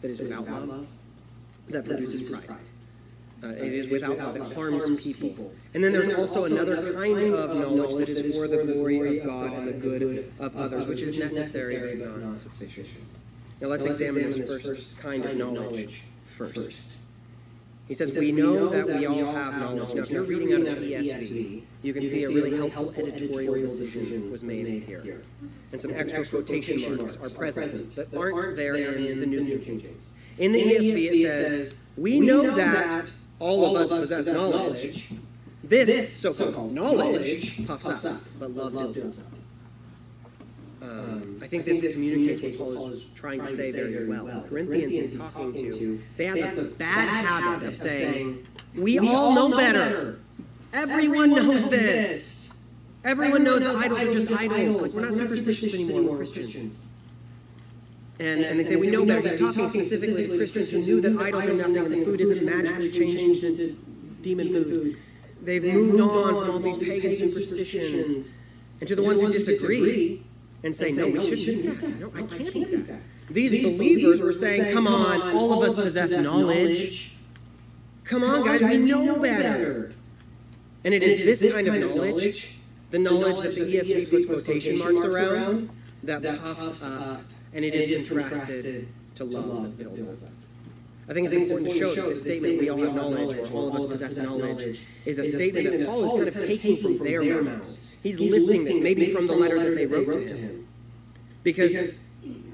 that 0.00 0.10
is 0.10 0.20
without 0.20 0.48
love, 0.48 0.86
that 1.68 1.84
produces 1.84 2.28
pride. 2.28 2.58
Uh, 3.42 3.48
it 3.48 3.72
is 3.72 3.88
without 3.88 4.18
love. 4.18 4.36
It 4.36 4.54
harms 4.54 5.02
people. 5.02 5.52
And 5.74 5.82
then 5.82 5.92
there's 5.92 6.14
also 6.14 6.44
another 6.44 6.92
kind 6.92 7.34
of 7.34 7.56
knowledge 7.56 7.96
that 7.96 8.08
is 8.08 8.36
for 8.36 8.46
the 8.46 8.64
glory 8.64 9.18
of 9.18 9.26
God 9.26 9.52
and 9.52 9.66
the 9.66 9.72
good 9.72 10.32
of 10.38 10.56
others, 10.56 10.86
which 10.86 11.00
is 11.00 11.18
necessary 11.18 11.96
but 11.96 12.18
not 12.18 12.38
sufficient. 12.38 12.88
Now 13.60 13.68
let's 13.68 13.84
examine 13.84 14.30
this 14.30 14.62
first 14.62 14.96
kind 14.98 15.24
of 15.24 15.36
knowledge 15.36 16.02
first. 16.36 16.98
He 17.88 17.94
says, 17.94 18.16
We 18.16 18.32
know 18.32 18.68
that 18.68 18.86
we 18.86 19.06
all 19.06 19.32
have 19.32 19.58
knowledge. 19.58 19.94
Now, 19.94 20.02
if 20.02 20.10
you're 20.10 20.22
reading 20.22 20.52
out 20.54 20.76
of 20.76 20.80
the 20.80 20.92
ESV, 20.92 21.62
you 21.82 21.92
can 21.92 22.06
see 22.06 22.24
a 22.24 22.28
really 22.28 22.56
helpful 22.56 22.94
editorial 22.96 23.54
decision 23.54 24.30
was 24.30 24.44
made 24.44 24.84
here. 24.84 25.22
And 25.72 25.82
some 25.82 25.90
extra 25.92 26.24
quotation 26.24 26.96
marks 26.96 27.16
are 27.16 27.30
present 27.30 27.94
that 27.96 28.14
aren't 28.16 28.56
there 28.56 28.76
in 28.76 29.18
the 29.18 29.26
New 29.26 29.58
King 29.58 29.80
James. 29.80 30.12
In 30.42 30.50
the 30.50 30.60
ESV, 30.60 30.96
it 30.96 31.22
says, 31.22 31.74
We 31.96 32.18
know 32.18 32.56
that 32.56 33.12
all 33.38 33.76
of 33.76 33.92
us 33.92 34.00
possess 34.00 34.26
knowledge. 34.26 35.08
This 35.62 36.12
so-called 36.12 36.74
knowledge 36.74 37.64
puffs 37.64 37.86
up, 37.86 38.20
but 38.40 38.50
love 38.50 38.72
builds 38.72 39.20
up. 39.20 39.26
Um, 40.82 41.38
I 41.40 41.46
think 41.46 41.64
this 41.64 41.94
communicates 41.94 42.58
what 42.58 42.74
Paul 42.74 42.88
is 42.88 43.04
trying 43.14 43.40
to 43.40 43.54
say 43.54 43.70
very 43.70 44.08
well. 44.08 44.24
The 44.24 44.48
Corinthians 44.48 45.12
he's 45.12 45.20
talking 45.30 45.54
to, 45.54 46.02
they 46.16 46.26
have 46.26 46.56
the 46.56 46.64
bad 46.64 47.08
habit 47.24 47.68
of 47.68 47.76
saying, 47.76 48.44
we 48.74 48.98
all 48.98 49.32
know 49.32 49.56
better. 49.56 50.18
Everyone 50.72 51.30
knows 51.30 51.68
this. 51.68 52.52
Everyone 53.04 53.44
knows 53.44 53.62
that 53.62 53.76
idols 53.76 54.00
are 54.00 54.12
just 54.12 54.32
idols. 54.32 54.82
Like, 54.82 54.92
we're 54.92 55.02
not 55.02 55.14
superstitious 55.14 55.72
anymore, 55.72 56.02
we're 56.02 56.16
Christians. 56.16 56.82
And, 58.22 58.44
and 58.44 58.60
they 58.60 58.62
say, 58.62 58.76
we 58.76 58.88
know 58.88 59.04
better. 59.04 59.28
He's 59.30 59.56
talking 59.56 59.82
specifically 59.82 60.28
to 60.28 60.36
Christians 60.36 60.70
who 60.70 60.78
knew 60.78 61.00
that 61.00 61.18
idols 61.18 61.44
are 61.44 61.56
nothing 61.56 61.76
and 61.76 61.92
the 61.92 62.04
food 62.04 62.20
isn't 62.20 62.44
magically 62.44 62.92
changed 62.92 63.42
into 63.42 63.76
demon 64.20 64.52
food. 64.52 64.96
They've 65.42 65.64
moved 65.64 66.00
on 66.00 66.28
from 66.28 66.50
all 66.50 66.60
these 66.60 66.78
pagan 66.78 67.16
superstitions. 67.16 68.34
And 68.78 68.86
to 68.86 68.94
the 68.94 69.02
ones 69.02 69.20
who 69.20 69.32
disagree, 69.32 70.22
and 70.62 70.76
say, 70.76 70.90
no, 70.92 71.08
we 71.08 71.20
shouldn't 71.20 71.66
eat 71.66 71.80
that. 71.80 72.00
No, 72.00 72.12
I 72.14 72.22
can't 72.22 72.54
eat 72.54 72.86
that. 72.86 73.00
These 73.28 73.64
believers 73.64 74.20
were 74.20 74.32
saying, 74.32 74.72
come 74.72 74.86
on, 74.86 75.34
all 75.34 75.60
of 75.60 75.68
us 75.68 75.74
possess 75.74 76.12
knowledge. 76.12 77.16
Come 78.04 78.22
on, 78.22 78.44
guys, 78.44 78.62
we 78.62 78.78
know 78.78 79.20
better. 79.20 79.92
And 80.84 80.94
it 80.94 81.02
is 81.02 81.40
this 81.40 81.52
kind 81.52 81.66
of 81.66 81.74
knowledge, 81.74 82.56
the 82.92 83.00
knowledge 83.00 83.40
that 83.40 83.56
the 83.56 83.78
ESV 83.78 84.10
puts 84.10 84.26
quotation 84.26 84.78
marks 84.78 85.02
around, 85.02 85.70
that 86.04 86.22
puffs 86.22 86.84
up, 86.84 87.22
and 87.52 87.64
it 87.64 87.74
is 87.74 88.08
contrasted 88.08 88.88
to 89.14 89.24
love 89.24 89.76
that 89.78 89.94
builds 89.94 90.22
up. 90.22 90.30
I 91.08 91.14
think 91.14 91.26
it's 91.26 91.34
important 91.34 91.70
to 91.70 91.78
show 91.78 91.94
that 91.94 92.08
this 92.10 92.22
statement, 92.22 92.60
we 92.60 92.70
all 92.70 92.78
have 92.78 92.94
knowledge, 92.94 93.36
or 93.36 93.46
all 93.52 93.68
of 93.68 93.74
us 93.74 93.84
possess 93.84 94.16
knowledge, 94.16 94.84
is 95.04 95.18
a 95.18 95.24
statement 95.24 95.80
that 95.80 95.86
Paul 95.86 96.04
is 96.04 96.12
kind 96.12 96.36
of 96.36 96.46
taking 96.46 96.76
from 96.78 96.98
their 96.98 97.42
mouths. 97.42 97.98
He's 98.02 98.18
lifting 98.20 98.64
this, 98.64 98.78
maybe 98.78 99.12
from 99.12 99.26
the 99.26 99.34
letter 99.34 99.58
that 99.58 99.74
they 99.76 99.86
wrote 99.86 100.28
to 100.28 100.36
him. 100.36 100.68
Because 101.42 101.98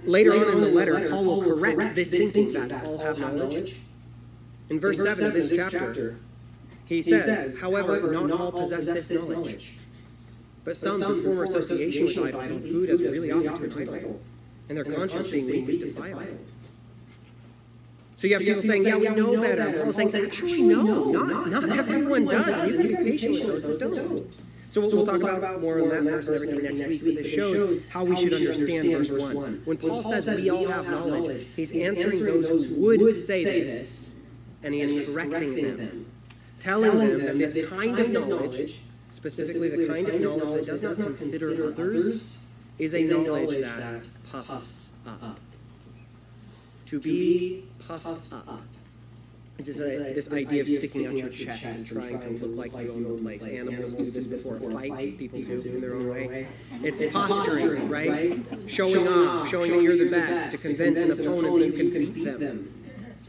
later 0.04 0.32
on 0.34 0.54
in 0.54 0.60
the 0.62 0.68
letter, 0.68 1.08
Paul 1.10 1.24
will 1.24 1.42
correct 1.42 1.94
this 1.94 2.10
thinking 2.10 2.52
that 2.54 2.84
all 2.84 2.98
have 2.98 3.18
knowledge. 3.18 3.78
In 4.70 4.80
verse 4.80 4.98
7 5.02 5.26
of 5.26 5.32
this 5.34 5.50
chapter, 5.54 6.18
he 6.86 7.02
says, 7.02 7.60
however, 7.60 8.10
not 8.10 8.30
all 8.30 8.50
possess 8.50 9.08
this 9.08 9.28
knowledge. 9.28 9.74
But 10.64 10.76
some, 10.76 11.00
through 11.00 11.22
former 11.22 11.44
association 11.44 12.22
with 12.22 12.34
idols, 12.34 12.62
food 12.62 12.90
as 12.90 13.02
really 13.02 13.30
often 13.30 13.70
to 13.70 13.78
an 13.78 13.88
idol, 13.88 14.20
and 14.68 14.76
their 14.76 14.84
conscience 14.84 15.30
being 15.30 15.46
weak 15.46 15.68
is 15.68 15.78
defiled. 15.78 16.38
So 18.16 18.26
you 18.26 18.34
have 18.34 18.42
people 18.42 18.62
saying, 18.62 18.84
yeah, 18.84 18.96
we 18.96 19.08
know 19.10 19.40
better. 19.40 19.80
Paul 19.80 19.92
saying, 19.92 20.12
actually, 20.12 20.62
no, 20.62 21.04
not, 21.04 21.48
not 21.48 21.78
everyone 21.78 22.24
does. 22.24 22.72
You 22.72 22.78
can 22.78 23.04
be 23.04 23.12
patient 23.12 23.32
with 23.34 23.62
those 23.62 23.78
that 23.78 23.94
don't. 23.94 24.28
So 24.70 24.82
we'll, 24.82 24.90
we'll 24.96 25.06
talk 25.06 25.22
about 25.22 25.62
more 25.62 25.80
on 25.80 25.88
that 25.88 26.02
verse 26.02 26.28
and 26.28 26.36
everything 26.36 26.76
next 26.76 27.02
week, 27.02 27.16
but 27.16 27.22
this 27.22 27.32
shows 27.32 27.82
how 27.88 28.04
we 28.04 28.16
should 28.16 28.34
understand 28.34 29.06
verse 29.06 29.34
1. 29.34 29.62
When 29.64 29.76
Paul 29.78 30.02
says 30.02 30.26
we 30.26 30.50
all 30.50 30.66
have 30.66 30.88
knowledge, 30.88 31.46
he's 31.56 31.72
answering 31.72 32.24
those 32.42 32.66
who 32.66 32.74
would 32.98 33.22
say 33.22 33.44
this, 33.44 34.16
and 34.62 34.74
he 34.74 34.80
is 34.80 35.08
correcting 35.08 35.52
them, 35.52 36.06
telling 36.60 36.98
them 36.98 37.18
that 37.20 37.38
this 37.38 37.70
kind 37.70 37.98
of 37.98 38.10
knowledge, 38.10 38.80
specifically 39.10 39.68
the 39.68 39.86
kind 39.86 40.08
of 40.08 40.20
knowledge 40.20 40.66
that 40.66 40.80
does 40.80 40.98
not 40.98 41.16
consider 41.16 41.68
others, 41.68 42.44
is 42.78 42.94
a 42.94 43.02
knowledge 43.02 43.64
that 43.64 44.04
puffs 44.30 44.90
up. 45.06 45.38
To 46.86 47.00
be 47.00 47.64
puffed 47.86 48.32
up. 48.32 48.62
It's 49.58 49.66
just 49.66 49.80
a, 49.80 50.14
this 50.14 50.30
idea 50.30 50.62
of 50.62 50.68
sticking 50.68 51.06
out 51.06 51.18
your 51.18 51.30
chest 51.30 51.64
and 51.64 51.84
trying 51.84 52.20
to 52.20 52.46
look 52.46 52.72
like 52.72 52.84
you 52.84 52.92
own 52.92 53.02
the 53.02 53.20
place. 53.20 53.44
Animals 53.44 53.94
do 53.94 54.08
this 54.08 54.26
before 54.26 54.56
a 54.56 54.60
fight, 54.72 55.18
people 55.18 55.42
do 55.42 55.60
in 55.60 55.80
their 55.80 55.94
own 55.96 56.08
way. 56.08 56.46
It's 56.84 57.02
posturing, 57.12 57.88
right? 57.88 58.38
Showing 58.68 59.08
off, 59.08 59.48
showing 59.48 59.72
that 59.72 59.82
you're 59.82 59.98
the 59.98 60.10
best, 60.10 60.52
to 60.52 60.58
convince 60.58 61.00
an 61.00 61.10
opponent 61.10 61.58
that 61.58 61.76
you 61.76 61.90
can 61.90 62.12
beat 62.12 62.38
them. 62.38 62.72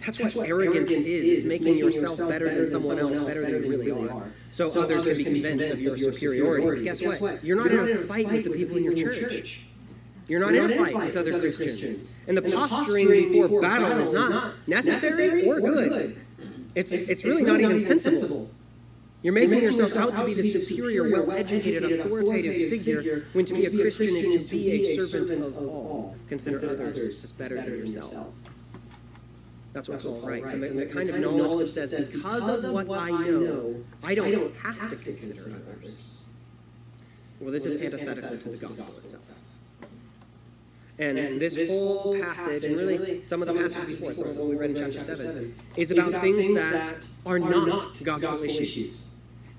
That's 0.06 0.36
what 0.36 0.48
arrogance 0.48 0.90
is, 0.90 1.08
is 1.08 1.46
making 1.46 1.78
yourself 1.78 2.18
better 2.30 2.54
than 2.54 2.68
someone 2.68 3.00
else, 3.00 3.20
better 3.20 3.42
than 3.42 3.64
you 3.64 3.78
really 3.78 4.10
are. 4.10 4.30
So 4.52 4.68
others 4.82 5.04
can 5.04 5.16
be 5.16 5.42
convinced 5.42 5.72
of 5.72 5.82
your 5.82 6.14
superiority. 6.14 6.86
But 6.86 7.00
guess 7.00 7.22
what? 7.22 7.44
You're 7.44 7.58
not 7.58 7.90
in 7.90 7.98
a 7.98 8.04
fight 8.04 8.28
with 8.28 8.44
the 8.46 8.52
people 8.52 8.78
in 8.78 8.84
your 8.84 9.14
church. 9.14 9.62
You're 10.28 10.40
not, 10.40 10.54
You're 10.54 10.70
in 10.70 10.80
a 10.80 10.92
fight, 10.92 11.08
with 11.08 11.18
other 11.18 11.40
Christians. 11.40 11.80
Christians. 11.80 12.16
And 12.28 12.38
the 12.38 12.44
and 12.44 12.54
posturing, 12.54 13.08
posturing 13.08 13.32
before, 13.32 13.48
before 13.48 13.62
battle, 13.62 13.90
battle 13.90 14.04
is 14.04 14.12
not 14.12 14.54
necessary 14.68 15.48
or 15.48 15.60
good. 15.60 16.22
It's, 16.76 16.92
it's, 16.92 17.10
it's, 17.10 17.24
really, 17.24 17.44
really 17.44 17.64
not, 17.64 17.72
even 17.72 18.00
sensible. 18.00 18.48
You're 19.24 19.34
making, 19.34 19.50
You're 19.50 19.62
making 19.62 19.80
yourself, 19.80 20.12
out 20.12 20.18
to 20.18 20.26
be 20.26 20.34
the 20.34 20.60
superior, 20.60 21.10
well-educated, 21.10 22.00
authoritative 22.00 22.70
figure, 22.70 23.26
when 23.34 23.44
to 23.46 23.56
be 23.56 23.66
a 23.66 23.72
Christian 23.72 24.06
is 24.08 24.46
to 24.46 24.56
be 24.56 24.72
a 24.72 25.08
servant 25.08 25.44
of 25.44 25.58
all. 25.58 26.16
Consider 26.30 26.70
others 26.70 27.24
as 27.24 27.32
better 27.32 27.56
than 27.56 27.66
yourself. 27.66 28.28
That's 29.74 29.88
what's 29.88 30.06
all 30.06 30.20
right. 30.22 30.50
So 30.50 30.58
the, 30.58 30.70
the 30.70 30.86
kind 30.88 31.10
of 31.10 31.20
knowledge 31.20 31.74
that 31.74 31.90
says, 31.90 32.10
because 32.10 32.64
of 32.64 32.74
what 32.74 32.90
I 32.90 33.12
know, 33.12 33.76
I 34.04 34.16
don't 34.16 34.56
have 34.56 34.90
to 34.90 34.96
consider 34.96 35.56
others. 35.56 36.22
Well, 37.40 37.52
this 37.52 37.66
is 37.66 37.82
antithetical 37.82 38.38
to 38.38 38.50
the 38.50 38.58
gospel 38.58 38.88
itself. 38.98 39.32
And, 40.98 41.18
and 41.18 41.40
this, 41.40 41.56
this, 41.56 41.70
whole 41.70 42.20
passage, 42.20 42.66
and 42.66 42.76
really 42.76 43.24
some 43.24 43.42
of 43.42 43.48
the 43.48 43.54
passages 43.54 43.92
before, 43.92 44.14
some 44.14 44.28
of 44.28 44.38
what 44.38 44.48
we 44.50 44.56
read 44.58 44.72
in 44.72 44.92
chapter 44.92 45.16
7, 45.16 45.56
is 45.78 45.92
about, 45.92 46.10
about 46.10 46.22
things 46.22 46.54
that 46.56 47.08
are 47.26 47.40
not 47.40 48.02
gospel 48.04 48.44
issues. 48.44 49.08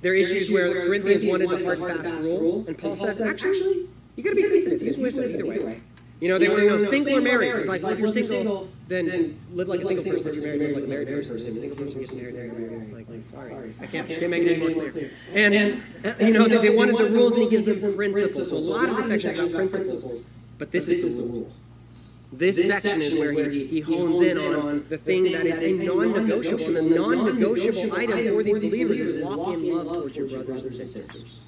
They're 0.02 0.14
issues 0.14 0.50
where 0.50 0.68
the 0.68 0.86
Corinthians 0.86 1.24
wanted 1.24 1.48
the 1.48 1.64
hard, 1.64 2.02
fast 2.02 2.26
rule, 2.26 2.64
and 2.66 2.76
Paul 2.76 2.96
says, 2.96 3.22
actually, 3.22 3.88
you 4.16 4.22
got 4.22 4.30
to 4.30 4.36
be 4.36 4.42
sensitive. 4.42 4.82
Use 4.82 4.98
wisdom 4.98 5.24
either 5.24 5.46
way. 5.46 5.80
You 6.20 6.28
know, 6.28 6.38
they 6.38 6.48
want 6.48 6.60
to 6.60 6.66
know 6.66 6.84
single 6.84 7.16
or 7.16 7.20
married. 7.22 7.54
It's 7.54 7.68
like, 7.68 7.82
if 7.82 7.98
you're 7.98 8.08
single, 8.08 8.68
then 8.90 9.38
live 9.52 9.68
like 9.68 9.80
a 9.80 9.84
single 9.84 10.04
person. 10.04 10.28
If 10.28 10.34
you're 10.34 10.44
married, 10.44 10.60
live 10.60 10.74
like 10.74 10.84
a 10.84 10.88
married 10.88 11.08
person. 11.08 11.36
If 11.36 11.56
a 11.56 11.60
single 11.60 11.76
person 11.76 12.00
gets 12.00 12.12
married, 12.12 12.34
married, 12.34 12.90
married. 12.90 13.08
Like, 13.08 13.30
sorry, 13.30 13.74
I 13.80 13.86
can't, 13.86 14.08
can't 14.08 14.28
make 14.28 14.42
it 14.42 14.60
any 14.60 14.74
more 14.74 14.90
clear. 14.90 15.10
And, 15.32 15.82
uh, 16.04 16.12
you 16.18 16.32
know, 16.32 16.48
they 16.48 16.74
wanted 16.74 16.98
the 16.98 17.10
rules, 17.10 17.34
and 17.34 17.44
he 17.44 17.50
gives 17.50 17.64
them 17.64 17.94
principles. 17.94 18.50
So 18.50 18.56
a 18.56 18.58
lot 18.58 18.88
of 18.88 18.96
the 18.96 19.04
section 19.04 19.30
is 19.30 19.52
about 19.52 19.70
principles. 19.70 20.24
But 20.58 20.72
this, 20.72 20.88
is, 20.88 21.16
the 21.16 21.22
rule. 21.22 21.50
This, 22.32 22.56
this 22.56 22.82
section, 22.82 23.00
is 23.00 23.14
where 23.14 23.48
he, 23.48 23.66
he 23.66 23.80
hones 23.80 24.20
in 24.20 24.36
on 24.36 24.84
the 24.88 24.98
thing 24.98 25.22
that 25.32 25.46
is 25.46 25.58
a 25.58 25.84
non-negotiable. 25.84 26.76
And 26.76 26.92
the 26.92 26.96
non-negotiable 26.98 27.96
item 27.96 28.34
for 28.34 28.42
these 28.42 28.58
believers 28.58 28.98
is 28.98 29.24
walk 29.24 29.54
in 29.54 29.72
love 29.72 29.86
towards 29.86 30.16
your 30.16 30.26
brothers 30.26 30.64
and 30.64 30.74
sisters. 30.74 31.38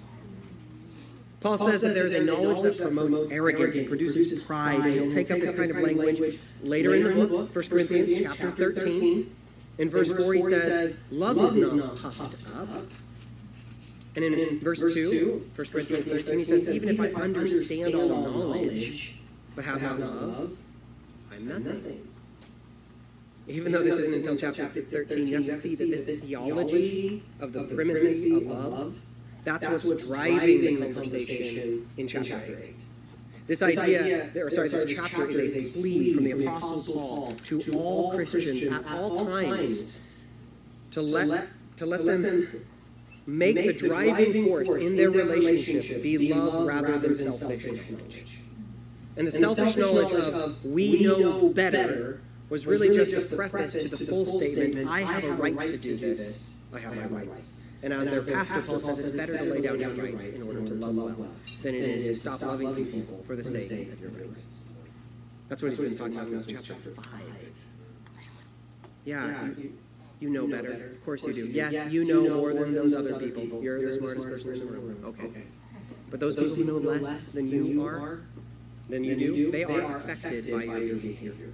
Paul 1.43 1.59
says 1.59 1.81
that 1.81 1.95
there 1.95 2.07
is 2.07 2.15
a 2.15 2.23
knowledge 2.23 2.61
that 2.63 2.79
promotes 2.81 3.33
arrogance 3.33 3.77
and 3.77 3.89
produces 3.89 4.43
pride, 4.43 4.85
and 4.87 4.95
he'll 4.95 5.13
take 5.13 5.31
up 5.31 5.41
this 5.41 5.53
kind 5.53 5.71
of 5.71 5.77
language 5.77 6.39
later 6.63 6.95
in 6.95 7.05
the 7.05 7.27
book, 7.27 7.55
1 7.55 7.65
Corinthians 7.69 8.37
chapter 8.37 8.73
13. 8.73 9.35
In 9.79 9.91
verse 9.91 10.13
4 10.13 10.35
he 10.35 10.43
says, 10.43 10.97
Love 11.11 11.57
is 11.57 11.73
not 11.73 11.97
puffed 11.97 12.37
up. 12.55 12.85
And 14.15 14.25
in, 14.25 14.35
in 14.35 14.61
verse 14.61 14.81
2, 14.81 15.51
1 15.57 15.69
Corinthians 15.69 16.05
13, 16.05 16.39
he 16.39 16.43
says, 16.45 16.69
Even 16.71 16.89
if 16.91 17.01
I 17.01 17.21
understand 17.21 17.95
all 17.95 18.09
knowledge 18.09 19.17
but 19.57 19.65
have 19.65 19.83
not 19.83 20.01
love, 20.01 20.57
I'm 21.33 21.49
nothing. 21.49 22.09
Even 23.49 23.73
though 23.73 23.83
this 23.83 23.99
isn't 23.99 24.31
until 24.31 24.53
chapter 24.53 24.83
13, 24.83 25.27
you 25.27 25.37
have 25.37 25.45
to 25.47 25.61
see 25.61 25.75
that 25.75 26.07
this 26.07 26.21
theology 26.21 27.23
of 27.41 27.53
the 27.53 27.65
primacy 27.65 28.37
of 28.37 28.43
love, 28.45 28.95
that's 29.45 29.85
what's 29.85 30.07
driving 30.07 30.81
the 30.81 30.93
conversation 30.93 31.89
in 31.97 32.09
chapter 32.09 32.59
8. 32.63 32.75
This 33.47 33.61
idea, 33.61 34.31
or 34.37 34.51
sorry, 34.51 34.69
this 34.69 34.97
chapter 34.97 35.29
is 35.29 35.57
a 35.57 35.71
plea 35.71 36.15
from 36.15 36.25
the 36.25 36.47
Apostle 36.47 36.95
Paul 36.95 37.37
to 37.45 37.61
all 37.75 38.15
Christians 38.15 38.63
at 38.73 38.87
all 38.93 39.27
times 39.27 40.07
to 40.93 41.03
let, 41.03 41.49
to 41.77 41.87
let 41.87 42.05
them 42.05 42.65
make 43.27 43.57
the 43.57 43.73
driving 43.73 44.47
force 44.47 44.71
in 44.71 44.97
their 44.97 45.11
relationships 45.11 46.03
be 46.03 46.33
love 46.33 46.67
rather 46.67 46.99
than 46.99 47.15
selfish 47.15 47.65
knowledge. 47.65 48.39
And 49.17 49.27
the 49.27 49.33
selfish 49.33 49.77
knowledge 49.77 50.13
of 50.13 50.65
we 50.65 51.03
know 51.03 51.49
better 51.49 52.21
was 52.49 52.67
really 52.67 52.95
just 52.95 53.33
a 53.33 53.37
preface 53.37 53.91
to 53.91 53.97
the 53.97 54.07
full 54.07 54.41
statement 54.41 54.89
I 54.89 55.01
have 55.01 55.25
a 55.25 55.33
right 55.33 55.69
to 55.69 55.77
do 55.77 55.97
this, 55.97 56.59
I 56.73 56.79
have 56.79 56.95
my 56.97 57.07
rights. 57.07 57.62
And 57.83 57.93
as 57.93 58.07
their 58.07 58.23
pastor 58.23 58.63
Paul 58.63 58.81
says, 58.81 59.01
it's 59.01 59.17
better 59.17 59.39
to 59.39 59.45
lay 59.45 59.61
down 59.61 59.81
your 59.81 59.91
rights 59.91 60.29
in 60.29 60.47
order 60.47 60.65
to 60.65 60.75
love 60.75 60.95
well 60.95 61.29
than 61.63 61.75
it 61.75 61.83
is 61.83 62.07
to 62.07 62.15
stop 62.15 62.43
loving 62.43 62.75
people 62.87 63.25
for 63.27 63.35
the 63.35 63.45
sake 63.45 63.93
of 63.93 64.01
your 64.01 64.11
rights. 64.11 64.63
That's 65.49 65.63
what 65.63 65.69
he's 65.69 65.79
been 65.79 65.97
talking 65.97 66.15
about 66.15 66.29
in 66.29 66.39
this 66.39 66.47
chapter 66.47 66.91
5. 66.91 67.07
Yeah, 69.05 69.47
you, 69.59 69.73
you 70.21 70.31
know 70.31 70.47
better. 70.47 70.93
Of 70.93 71.05
course 71.05 71.25
you 71.25 71.33
do. 71.33 71.47
Yes, 71.47 71.93
you 71.93 72.05
know 72.05 72.37
more 72.37 72.55
than 72.55 72.73
those 72.73 72.95
other 72.95 73.19
people. 73.19 73.61
You're 73.63 73.85
the 73.85 73.99
smartest 73.99 74.29
person 74.29 74.53
in 74.53 74.59
the 74.59 74.79
room. 74.79 75.05
Okay. 75.05 75.43
But 76.11 76.21
those 76.21 76.37
people 76.37 76.55
who 76.55 76.65
know 76.65 76.79
less 76.79 77.33
than 77.33 77.49
you 77.51 77.85
are, 77.85 78.21
than 78.89 79.03
you 79.03 79.17
do, 79.17 79.51
they 79.51 79.65
are 79.65 79.97
affected 79.97 80.51
by 80.53 80.63
your 80.65 80.97
behavior. 80.97 81.53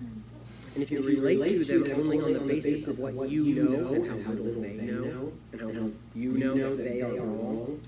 And 0.74 0.82
if 0.82 0.90
you 0.90 1.00
relate 1.00 1.64
to 1.64 1.82
them 1.82 1.98
only 1.98 2.20
on 2.20 2.32
the 2.34 2.40
basis 2.40 2.86
of 2.86 2.98
what 2.98 3.30
you 3.30 3.44
know 3.46 3.94
and 3.94 4.24
how 4.24 4.32
little 4.32 4.62
they 4.62 4.74
know, 4.74 5.32
and 5.52 5.60
how 5.60 5.90
you 6.14 6.30
know 6.32 6.76
that 6.76 6.84
they 6.84 7.02
are 7.02 7.14
wrong, 7.14 7.80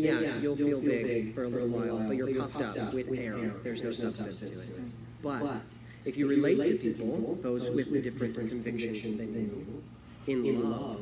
then 0.00 0.22
yeah, 0.22 0.36
you'll 0.38 0.56
feel 0.56 0.80
big 0.80 1.34
for 1.34 1.44
a 1.44 1.48
little 1.48 1.68
while, 1.68 1.98
but 2.06 2.16
you're 2.16 2.34
puffed 2.34 2.60
up 2.60 2.94
with 2.94 3.08
air. 3.12 3.52
There's 3.62 3.82
no 3.82 3.92
substance 3.92 4.40
to 4.40 4.46
it. 4.48 4.80
But 5.22 5.62
if 6.04 6.16
you 6.16 6.28
relate 6.28 6.66
to 6.66 6.78
people, 6.78 7.38
those 7.42 7.70
with 7.70 7.92
different 8.02 8.34
convictions 8.48 9.18
than 9.18 9.34
you, 9.34 9.82
in 10.26 10.70
love, 10.70 11.00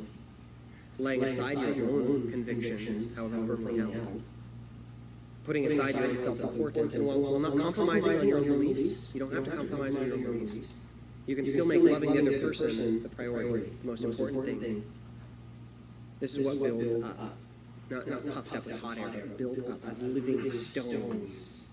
laying 0.98 1.24
aside 1.24 1.76
your 1.76 1.90
own 1.90 2.30
convictions, 2.30 3.16
however 3.16 3.56
held, 3.56 4.22
putting 5.44 5.66
aside 5.66 5.94
your 5.94 6.10
own 6.10 6.18
self-importance, 6.18 6.94
and 6.94 7.06
while 7.06 7.38
not 7.38 7.56
compromising 7.58 8.18
on 8.18 8.28
your 8.28 8.38
own 8.38 8.48
beliefs, 8.48 9.10
you 9.14 9.20
don't 9.20 9.32
have 9.32 9.44
to 9.44 9.50
compromise 9.50 9.94
on 9.94 10.06
your 10.06 10.28
own 10.28 10.46
beliefs. 10.46 10.72
You 11.26 11.36
can 11.36 11.46
still 11.46 11.66
make 11.66 11.82
loving 11.82 12.12
the 12.12 12.20
other 12.20 12.40
person 12.40 13.02
the 13.02 13.08
priority, 13.08 13.70
the 13.82 13.86
most 13.86 14.04
important 14.04 14.60
thing. 14.60 14.84
This 16.18 16.34
is 16.34 16.46
what 16.46 16.62
builds 16.62 17.04
up. 17.04 17.36
Not, 17.90 18.06
not 18.06 18.24
puffed 18.24 18.54
up 18.54 18.66
with 18.66 18.80
hot 18.80 18.98
air, 18.98 19.08
but 19.08 19.36
built 19.36 19.58
up 19.68 19.80
as 19.90 19.98
living 20.00 20.48
stones. 20.52 21.70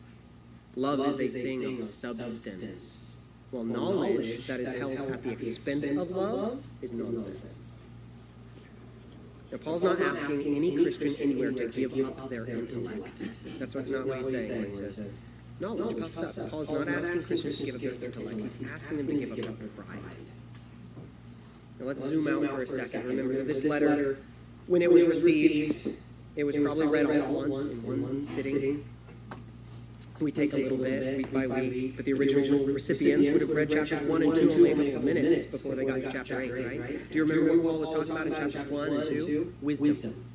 Love 0.76 1.00
is 1.20 1.36
a 1.36 1.42
thing 1.42 1.64
of 1.76 1.82
substance, 1.82 3.18
while 3.52 3.64
knowledge 3.64 4.48
that 4.48 4.60
is 4.60 4.72
held 4.72 4.98
at 5.12 5.22
the 5.22 5.32
expense 5.32 5.90
of 5.90 6.10
love 6.10 6.64
is 6.82 6.92
nonsense. 6.92 7.76
Now, 9.52 9.60
Paul's 9.60 9.84
not 9.84 10.02
asking 10.02 10.56
any 10.56 10.72
Christian 10.76 11.16
anywhere 11.22 11.52
to 11.52 11.68
give 11.68 12.06
up 12.06 12.30
their 12.30 12.46
intellect. 12.48 13.24
That's 13.60 13.76
what's 13.76 13.90
not 13.90 14.08
what 14.08 14.18
he's 14.18 14.32
saying 14.32 14.74
when 14.74 14.84
he 14.84 14.92
says, 14.92 15.18
knowledge 15.60 16.02
puffs 16.14 16.40
up. 16.40 16.50
Paul's 16.50 16.72
not 16.72 16.88
asking 16.88 17.24
Christians 17.24 17.58
to 17.60 17.64
give 17.64 17.76
up 17.76 18.00
their 18.00 18.10
intellect. 18.10 18.56
He's 18.58 18.72
asking 18.72 18.98
them 18.98 19.08
to 19.08 19.14
give 19.36 19.50
up 19.50 19.60
their 19.60 19.68
pride. 19.70 20.00
Now, 21.80 21.86
let's 21.86 22.04
zoom 22.04 22.44
out 22.44 22.56
for 22.56 22.64
a 22.64 22.68
second. 22.68 23.08
Remember 23.08 23.34
that 23.36 23.48
this 23.48 23.64
letter, 23.64 24.18
when 24.66 24.82
it 24.82 24.92
was 24.92 25.08
received, 25.08 25.96
it 26.38 26.44
was 26.46 26.56
probably 26.56 26.88
read 26.88 27.08
all 27.08 27.44
at 27.44 27.50
once 27.50 27.84
in 27.84 28.02
one 28.02 28.24
sitting. 28.24 28.86
We 30.20 30.32
take 30.32 30.54
a 30.54 30.58
little 30.58 30.78
bit, 30.78 31.18
week 31.18 31.34
by 31.34 31.48
week, 31.48 31.96
but 31.96 32.06
the 32.06 32.14
original 32.14 32.66
recipients 32.66 33.30
would 33.30 33.42
have 33.42 33.50
read 33.52 33.70
chapters 33.70 34.02
1 34.02 34.24
and 34.24 34.36
2 34.36 34.42
only 34.42 34.72
a 34.72 34.94
couple 34.94 34.96
of 34.96 35.04
minutes 35.04 35.52
before 35.52 35.76
they 35.76 35.86
got 35.86 35.96
to 35.96 36.12
chapter 36.12 36.42
8, 36.42 36.52
right? 36.52 37.12
Do 37.12 37.18
you 37.18 37.26
remember 37.26 37.54
what 37.54 37.64
Paul 37.64 37.80
was 37.80 37.90
talking 37.92 38.12
about 38.12 38.28
in 38.28 38.34
chapters 38.34 38.72
1 38.72 38.90
and 38.94 39.06
2? 39.06 39.54
Wisdom. 39.62 40.26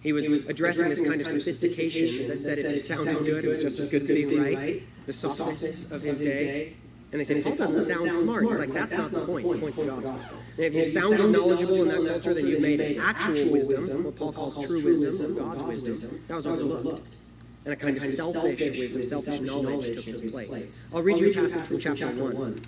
He 0.00 0.12
was, 0.12 0.48
addressing 0.48 0.88
this 0.88 1.00
kind 1.00 1.20
of 1.20 1.26
sophistication 1.26 2.28
that 2.28 2.38
said 2.38 2.58
if 2.58 2.66
it 2.66 2.82
sounded 2.82 3.18
good, 3.24 3.44
it 3.44 3.48
was 3.48 3.62
just 3.62 3.78
as 3.80 3.90
good 3.90 4.06
to 4.06 4.14
be 4.14 4.38
right, 4.38 4.82
the 5.06 5.12
sophists 5.12 5.92
of 5.92 6.02
his 6.02 6.18
day. 6.18 6.76
And 7.12 7.20
they 7.20 7.24
said, 7.24 7.42
Paul 7.42 7.56
doesn't 7.56 7.96
sound 7.96 8.10
smart. 8.24 8.44
He's 8.44 8.58
like, 8.58 8.72
that's 8.72 8.92
not 8.92 9.10
the 9.10 9.26
point. 9.26 9.50
The 9.50 9.58
point's 9.58 9.78
the 9.78 9.84
gospel. 9.84 10.18
And 10.56 10.64
if 10.64 10.74
you 10.74 10.84
sounded 10.84 11.30
knowledgeable 11.30 11.82
in 11.82 11.88
that 11.88 12.08
culture, 12.08 12.34
then 12.34 12.46
you've 12.46 12.60
made 12.60 12.98
actual 12.98 13.50
wisdom, 13.50 14.04
what 14.04 14.16
Paul 14.16 14.32
calls 14.32 14.64
true 14.64 14.84
wisdom, 14.84 15.36
God's 15.36 15.62
wisdom, 15.62 16.24
that 16.28 16.34
was 16.36 16.46
overlooked. 16.46 17.16
And 17.64 17.74
a 17.74 17.76
kind 17.76 17.96
of 17.96 18.04
selfish 18.04 18.60
wisdom, 18.60 19.02
selfish 19.02 19.40
knowledge 19.40 19.96
took 19.96 20.06
its 20.06 20.20
place. 20.20 20.84
I'll 20.94 21.02
read 21.02 21.18
you 21.18 21.30
a 21.30 21.34
passage 21.34 21.66
from 21.66 21.78
chapter 21.78 22.06
1. 22.06 22.66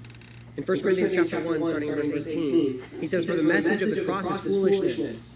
In 0.54 0.64
1 0.64 0.80
Corinthians 0.80 1.14
chapter 1.14 1.40
1, 1.40 1.64
starting 1.64 1.88
in 1.88 2.12
verse 2.12 2.26
18, 2.26 2.82
he 3.00 3.06
says, 3.06 3.26
For 3.26 3.36
the 3.36 3.42
message 3.42 3.80
of 3.80 3.94
the 3.94 4.04
cross 4.04 4.28
is 4.28 4.42
foolishness 4.42 5.31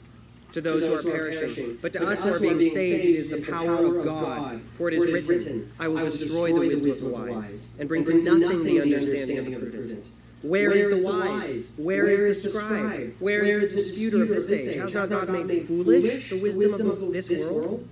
to 0.56 0.62
those 0.62 0.86
who 0.86 0.94
are 0.94 1.02
perishing. 1.02 1.78
But 1.82 1.92
to 1.92 2.02
us 2.02 2.22
who 2.22 2.32
are 2.32 2.40
being 2.40 2.72
saved, 2.72 3.04
it 3.04 3.16
is 3.16 3.28
the 3.28 3.52
power 3.52 3.98
of 3.98 4.04
God. 4.06 4.62
For 4.78 4.88
it 4.88 4.94
is 4.94 5.28
written, 5.28 5.70
I 5.78 5.86
will 5.86 6.04
destroy 6.06 6.48
the 6.48 6.66
wisdom 6.66 6.90
of 6.90 7.00
the 7.00 7.08
wise, 7.08 7.72
and 7.78 7.86
bring 7.86 8.06
to 8.06 8.14
nothing 8.14 8.64
the 8.64 8.80
understanding 8.80 9.54
of 9.54 9.60
the 9.60 9.66
prudent. 9.66 10.06
Where 10.40 10.72
is 10.72 11.02
the 11.02 11.06
wise? 11.06 11.72
Where 11.76 12.08
is 12.08 12.42
the 12.42 12.50
scribe? 12.50 13.14
Where 13.18 13.44
is 13.44 13.70
the 13.70 13.76
disputer 13.76 14.22
of 14.22 14.28
this 14.30 14.50
age? 14.50 14.76
Has 14.76 15.10
not 15.10 15.26
God 15.26 15.46
made 15.46 15.66
foolish 15.66 16.30
the 16.30 16.40
wisdom 16.40 16.90
of 16.90 17.12
this 17.12 17.28
world? 17.44 17.86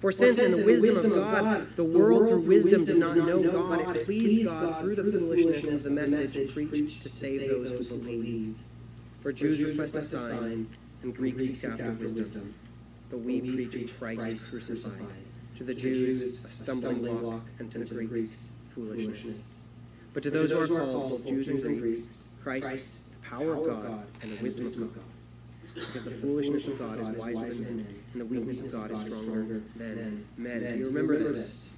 For 0.00 0.10
since 0.10 0.38
in 0.38 0.52
the 0.52 0.64
wisdom 0.64 0.96
of 0.96 1.12
God, 1.12 1.76
the 1.76 1.84
world 1.84 2.28
through 2.28 2.40
wisdom 2.40 2.86
did 2.86 2.98
not 2.98 3.16
know 3.18 3.42
God, 3.42 3.96
it 3.96 4.06
pleased 4.06 4.46
God 4.48 4.80
through 4.80 4.94
the 4.94 5.02
foolishness 5.12 5.84
of 5.84 5.94
the 5.94 6.08
message 6.08 6.54
preached 6.54 7.02
to 7.02 7.08
save 7.10 7.50
those 7.50 7.90
who 7.90 7.98
believe. 7.98 8.54
For 9.20 9.32
Jews 9.32 9.62
request 9.62 9.96
a 9.96 10.02
sign, 10.02 10.68
and 11.02 11.14
Greeks 11.14 11.44
seek 11.44 11.64
after 11.64 11.92
wisdom. 11.92 12.54
But 13.10 13.20
we 13.20 13.40
preach 13.40 13.98
Christ 13.98 14.50
crucified. 14.50 15.06
To 15.56 15.64
the 15.64 15.74
Jews, 15.74 16.44
a 16.44 16.50
stumbling 16.50 17.18
block, 17.18 17.42
and 17.58 17.70
to 17.72 17.78
the 17.78 18.04
Greeks, 18.04 18.52
foolishness. 18.74 19.58
But 20.14 20.22
to 20.22 20.30
those 20.30 20.50
who 20.50 20.76
are 20.76 20.86
called, 20.86 21.26
Jews 21.26 21.48
and 21.48 21.80
Greeks, 21.80 22.24
Christ, 22.42 22.94
the 23.22 23.28
power 23.28 23.54
of 23.54 23.82
God, 23.82 24.06
and 24.22 24.38
the 24.38 24.42
wisdom 24.42 24.84
of 24.84 24.94
God. 24.94 25.04
Because 25.74 26.04
the 26.04 26.10
foolishness 26.10 26.66
of 26.66 26.78
God 26.78 27.00
is 27.00 27.10
wiser 27.10 27.54
than 27.54 27.76
men, 27.76 27.86
and 28.12 28.20
the 28.20 28.24
weakness 28.24 28.60
of 28.60 28.72
God 28.72 28.90
is 28.90 29.00
stronger 29.00 29.62
than 29.76 30.26
men. 30.36 30.60
Do 30.60 30.78
you 30.78 30.86
remember 30.86 31.32
this? 31.32 31.70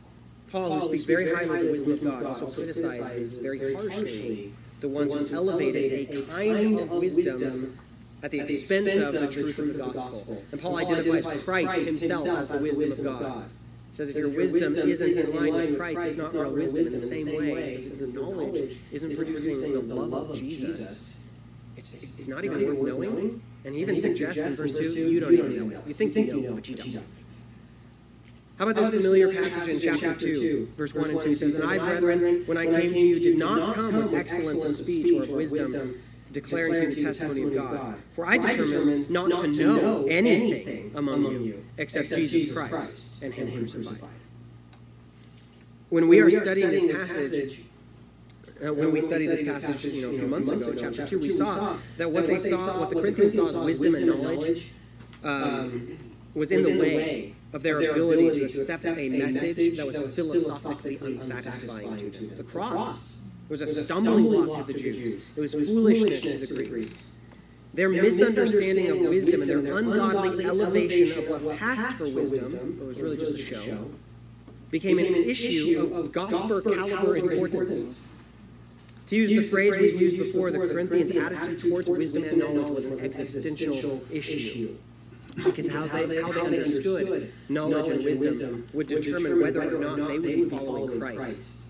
Paul, 0.50 0.80
who 0.80 0.86
speaks 0.86 1.04
very 1.04 1.32
highly 1.32 1.68
of 1.68 1.76
the 1.78 1.84
wisdom 1.84 2.08
of 2.08 2.20
God, 2.20 2.26
also 2.26 2.46
criticizes 2.50 3.36
very 3.36 3.74
harshly 3.74 4.52
the 4.80 4.88
ones 4.88 5.12
who 5.12 5.36
elevated 5.36 6.16
a 6.16 6.22
kind 6.22 6.80
of 6.80 6.90
wisdom 6.90 7.78
at 8.22 8.30
the 8.30 8.40
expense 8.40 9.14
of 9.14 9.20
the 9.20 9.28
truth 9.28 9.58
of 9.58 9.74
the 9.74 9.92
gospel. 9.92 10.42
And 10.52 10.60
Paul 10.60 10.76
identifies 10.76 11.42
Christ 11.42 11.86
himself 11.86 12.28
as 12.28 12.48
the 12.48 12.58
wisdom 12.58 13.06
of 13.06 13.20
God. 13.20 13.44
He 13.90 13.96
says 13.96 14.08
if 14.10 14.16
your 14.16 14.28
wisdom 14.28 14.76
isn't 14.76 15.18
in 15.18 15.36
line 15.36 15.52
with 15.54 15.76
Christ, 15.76 16.18
it's 16.18 16.32
not 16.32 16.54
real 16.54 16.72
wisdom 16.72 16.94
in 16.94 17.00
the 17.00 17.06
same 17.06 17.36
way. 17.36 17.76
He 17.76 17.84
says 17.84 18.02
if 18.02 18.14
your 18.14 18.22
knowledge 18.22 18.78
isn't 18.92 19.16
producing 19.16 19.72
the 19.72 19.94
love 19.94 20.30
of 20.30 20.36
Jesus, 20.36 21.18
it's, 21.76 21.92
it's 21.92 22.28
not 22.28 22.44
even 22.44 22.76
worth 22.76 22.98
knowing. 22.98 23.42
And 23.64 23.74
he 23.74 23.80
even 23.80 24.00
suggests 24.00 24.38
in 24.38 24.50
verse 24.50 24.78
2, 24.78 25.10
you 25.10 25.20
don't 25.20 25.32
even 25.32 25.70
know 25.70 25.76
it. 25.76 25.86
You 25.86 25.94
think 25.94 26.14
you 26.14 26.40
know, 26.40 26.54
but 26.54 26.68
you 26.68 26.76
don't. 26.76 27.04
How 28.58 28.68
about 28.68 28.92
this 28.92 29.02
familiar 29.02 29.32
passage 29.32 29.84
in 29.84 29.98
chapter 29.98 30.34
2, 30.34 30.72
verse 30.76 30.94
1 30.94 31.10
and 31.10 31.20
2 31.20 31.34
says, 31.34 31.54
And 31.54 31.64
I, 31.64 31.98
brethren, 31.98 32.42
when 32.44 32.58
I 32.58 32.66
came 32.66 32.92
to 32.92 32.98
you, 32.98 33.18
did 33.18 33.38
not 33.38 33.74
come 33.74 33.96
with 33.96 34.14
excellence 34.14 34.62
of 34.62 34.86
speech 34.86 35.14
or 35.14 35.22
of 35.22 35.30
wisdom, 35.30 35.98
declaring 36.32 36.74
to 36.74 36.84
you 36.84 36.90
the 36.90 37.14
testimony 37.14 37.42
of 37.42 37.54
God. 37.54 37.94
For 38.14 38.26
I 38.26 38.38
determined 38.38 39.10
not 39.10 39.40
to 39.40 39.46
know 39.48 40.06
anything 40.06 40.92
among 40.94 41.24
you 41.42 41.64
except 41.78 42.08
Jesus 42.08 42.56
Christ 42.56 43.22
and 43.22 43.34
Him 43.34 43.50
crucified. 43.50 44.10
When 45.88 46.06
we 46.06 46.20
are 46.20 46.30
studying 46.30 46.70
this 46.70 46.98
passage, 46.98 47.64
uh, 48.64 48.72
when 48.72 48.92
we 48.92 49.00
studied 49.00 49.26
this 49.26 49.42
passage, 49.42 49.84
you 49.92 50.02
know, 50.02 50.14
a 50.14 50.18
few 50.18 50.28
months 50.28 50.48
ago, 50.48 50.74
chapter 50.78 51.06
two, 51.06 51.18
we 51.18 51.30
saw 51.30 51.76
that 51.96 52.10
what 52.10 52.26
they 52.26 52.38
saw, 52.38 52.78
what 52.78 52.90
the 52.90 52.96
Corinthians 52.96 53.34
saw 53.34 53.46
as 53.46 53.56
wisdom 53.56 53.94
and 53.94 54.06
knowledge, 54.06 54.70
um, 55.24 55.98
was 56.34 56.50
in 56.52 56.62
the 56.62 56.78
way 56.78 57.34
of 57.52 57.62
their 57.62 57.90
ability 57.90 58.46
to 58.48 58.60
accept 58.60 58.84
a 58.84 59.08
message 59.08 59.76
that 59.78 59.86
was 59.86 60.14
philosophically 60.14 60.96
unsatisfying 60.96 61.96
to 61.96 62.10
them. 62.10 62.36
The 62.36 62.44
cross 62.44 63.22
was 63.50 63.60
a 63.62 63.84
stumbling 63.84 64.44
block 64.44 64.66
to 64.66 64.72
the 64.72 64.78
Jews. 64.78 65.32
It 65.36 65.40
was 65.40 65.52
foolishness 65.52 66.20
to 66.20 66.54
the 66.54 66.64
Greeks. 66.64 67.12
Their 67.74 67.88
misunderstanding 67.88 68.88
of 68.90 69.00
wisdom 69.00 69.42
and 69.42 69.50
their 69.66 69.78
ungodly 69.78 70.44
elevation 70.44 71.18
of 71.32 71.42
what 71.42 71.58
passed 71.58 71.98
for 71.98 72.08
wisdom, 72.08 72.76
but 72.78 72.88
was 72.88 73.00
really 73.00 73.16
just 73.16 73.32
a 73.32 73.38
show, 73.38 73.90
became 74.70 74.98
an 74.98 75.14
issue 75.14 75.90
of 75.92 76.12
gospel 76.12 76.60
caliber 76.60 77.16
importance. 77.16 78.06
To 79.06 79.16
use 79.16 79.30
the 79.30 79.42
phrase 79.42 79.76
we've 79.76 80.00
used 80.00 80.18
before, 80.18 80.52
the 80.52 80.58
Corinthians' 80.58 81.10
attitude 81.10 81.58
towards 81.58 81.88
wisdom 81.88 82.22
and 82.22 82.38
knowledge 82.38 82.72
was 82.72 82.84
an 82.86 83.04
existential 83.04 84.00
issue. 84.10 84.76
Because 85.44 85.68
how 85.68 85.86
they, 85.86 86.20
how 86.20 86.32
they 86.32 86.40
understood 86.40 87.32
knowledge 87.48 87.88
and 87.88 88.04
wisdom 88.04 88.68
would 88.72 88.86
determine 88.86 89.40
whether 89.40 89.76
or 89.76 89.96
not 89.96 90.08
they 90.08 90.18
would 90.18 90.22
be 90.22 90.48
following 90.48 91.00
Christ. 91.00 91.60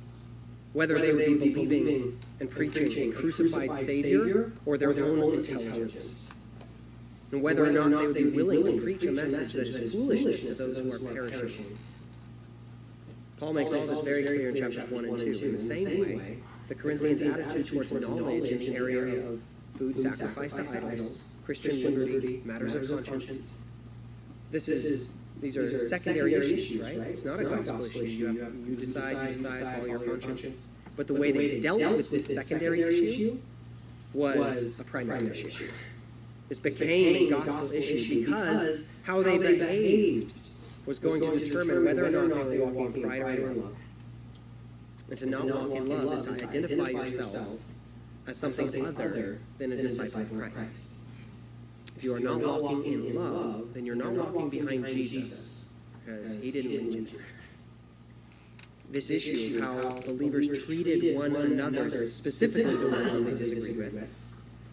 Whether 0.73 0.99
they 0.99 1.13
would 1.13 1.41
be 1.41 1.51
believing 1.51 2.19
and 2.39 2.51
preaching 2.51 3.11
a 3.11 3.15
crucified 3.15 3.75
Savior 3.75 4.53
or 4.65 4.79
their 4.79 4.93
own 4.93 5.35
intelligence. 5.35 6.33
And 7.33 7.43
whether 7.43 7.65
or 7.67 7.71
not 7.73 7.91
they 8.15 8.25
would 8.25 8.35
be 8.37 8.43
willing 8.43 8.77
to 8.77 8.83
preach 8.83 9.05
a 9.05 9.13
message 9.13 9.53
that 9.55 9.83
is 9.83 9.93
foolishness 9.93 10.43
to 10.43 10.55
those 10.55 10.79
who 10.79 10.93
are 10.93 11.29
perishing. 11.29 11.79
Paul 13.39 13.55
makes 13.55 13.73
all 13.73 13.81
this 13.81 14.03
very 14.03 14.25
clear 14.25 14.51
in 14.51 14.57
chapters 14.57 14.91
1 14.91 15.05
and 15.05 15.19
2. 15.19 15.25
In 15.25 15.53
the 15.53 15.59
same 15.59 16.01
way, 16.01 16.39
the 16.69 16.75
Corinthians' 16.75 17.39
attitude 17.39 17.67
towards 17.67 17.93
knowledge 17.93 18.51
in 18.51 18.59
the 18.59 18.77
area 18.77 19.27
of 19.27 19.41
food 19.77 19.99
sacrificed 19.99 20.57
to 20.57 20.87
idols, 20.87 21.29
Christian 21.45 21.99
liberty, 21.99 22.43
matters 22.45 22.75
of 22.75 23.05
conscience. 23.07 23.57
This 24.51 24.69
is 24.69 25.11
these 25.41 25.57
are 25.57 25.89
secondary 25.89 26.35
issues, 26.35 26.83
right? 26.83 27.09
It's 27.09 27.25
not 27.25 27.41
a 27.41 27.45
gospel 27.45 27.85
issue. 27.85 28.05
You, 28.05 28.27
have, 28.27 28.55
you 28.55 28.77
decide, 28.77 29.37
you 29.37 29.43
decide, 29.43 29.77
follow 29.77 29.87
your 29.87 30.19
conscience. 30.19 30.67
But 30.97 31.07
the 31.07 31.15
way 31.15 31.33
they 31.33 31.61
dealt 31.61 31.81
with 31.97 32.11
this 32.11 32.27
secondary 32.27 32.83
issue 32.83 33.39
was 34.13 34.81
a 34.81 34.85
primary 34.85 35.31
issue. 35.31 35.71
This 36.49 36.59
became 36.59 37.33
a 37.33 37.45
gospel 37.45 37.73
issue 37.73 38.27
because 38.27 38.87
how 39.05 39.23
they 39.23 39.39
behaved 39.39 40.35
was 40.85 40.99
going 40.99 41.23
to 41.23 41.39
determine 41.39 41.85
whether 41.85 42.07
or 42.07 42.29
not 42.29 42.51
they 42.51 42.59
were 42.59 42.67
walking 42.67 43.03
in 43.03 43.09
pride 43.09 43.39
or 43.39 43.51
in 43.51 43.63
love. 43.63 43.77
And 45.09 45.19
to 45.19 45.27
not 45.27 45.45
walk 45.45 45.77
in 45.77 46.07
love 46.07 46.29
is 46.29 46.37
to 46.37 46.45
identify 46.45 46.91
yourself 46.91 47.59
as 48.27 48.37
something 48.37 48.87
other 48.87 49.39
than 49.59 49.73
a 49.73 49.83
disciple 49.83 50.23
of 50.23 50.53
Christ. 50.53 50.95
If 52.01 52.05
you 52.05 52.15
are 52.15 52.19
not 52.19 52.41
walking 52.41 52.95
in 52.95 53.15
love, 53.15 53.75
then 53.75 53.85
you're 53.85 53.95
not 53.95 54.13
walking 54.15 54.49
behind 54.49 54.87
Jesus 54.87 55.67
because 56.03 56.33
he 56.43 56.51
didn't 56.51 56.89
win. 56.89 57.09
This 58.91 59.11
issue 59.11 59.59
of 59.59 59.63
how 59.63 60.01
believers 60.07 60.49
treated 60.65 61.15
one 61.15 61.37
another, 61.37 62.07
specifically 62.07 62.75
the 62.75 62.89
ones 62.89 63.31
they 63.31 63.37
disagreed 63.37 63.77
with, 63.77 64.09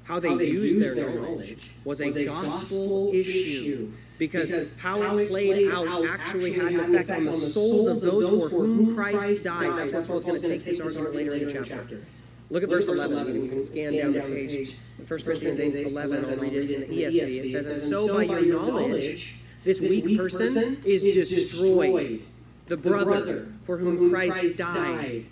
how 0.06 0.22
they 0.22 0.46
used 0.46 0.80
their 0.80 0.96
knowledge, 1.20 1.72
was 1.84 2.00
a 2.00 2.24
gospel 2.24 3.12
issue 3.14 3.92
because 4.18 4.72
how 4.78 5.02
it 5.18 5.28
played 5.28 5.70
out 5.70 6.06
actually 6.06 6.54
had 6.54 6.72
an 6.72 6.96
effect 6.96 7.10
on 7.10 7.26
the 7.26 7.34
souls 7.34 7.90
of 7.90 8.00
those 8.00 8.50
for 8.50 8.60
whom 8.60 8.96
Christ 8.96 9.44
died. 9.44 9.78
That's 9.78 9.92
what 9.92 10.08
Paul's 10.08 10.24
going 10.24 10.42
to 10.42 10.48
take 10.48 10.64
this 10.64 10.80
argument 10.80 11.14
later 11.14 11.34
in 11.34 11.62
the 11.62 11.66
chapter. 11.66 12.06
Look 12.50 12.64
at 12.64 12.70
verse 12.70 12.88
11. 12.88 13.44
You 13.44 13.50
can 13.50 13.60
scan 13.60 13.94
down 13.96 14.14
the 14.14 14.22
page. 14.22 14.78
1 15.06 15.20
Corinthians 15.20 15.76
8, 15.76 15.88
11. 15.88 16.26
I'll 16.26 16.38
read 16.38 16.54
it 16.54 16.72
in 16.72 16.90
the 16.90 17.04
ESV. 17.04 17.46
It 17.46 17.52
says, 17.52 17.68
And 17.68 17.82
so 17.82 18.16
by 18.16 18.24
your 18.24 18.62
knowledge, 18.62 19.36
this 19.64 19.82
weak 19.82 20.18
person 20.18 20.82
is 20.86 21.04
destroyed, 21.04 22.24
the 22.68 22.78
brother 22.78 23.48
for 23.66 23.78
whom 23.78 24.10
Christ 24.10 24.58
died. 24.58 25.26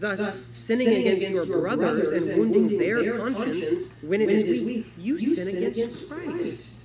Thus, 0.00 0.46
sinning 0.46 0.88
against 0.88 1.28
your 1.28 1.46
brothers 1.46 2.10
and 2.10 2.38
wounding 2.38 2.78
their 2.78 3.18
conscience 3.18 3.92
when 4.02 4.20
it 4.20 4.30
is 4.30 4.64
weak, 4.64 4.86
you 4.98 5.34
sin 5.34 5.64
against 5.64 6.10
Christ. 6.10 6.80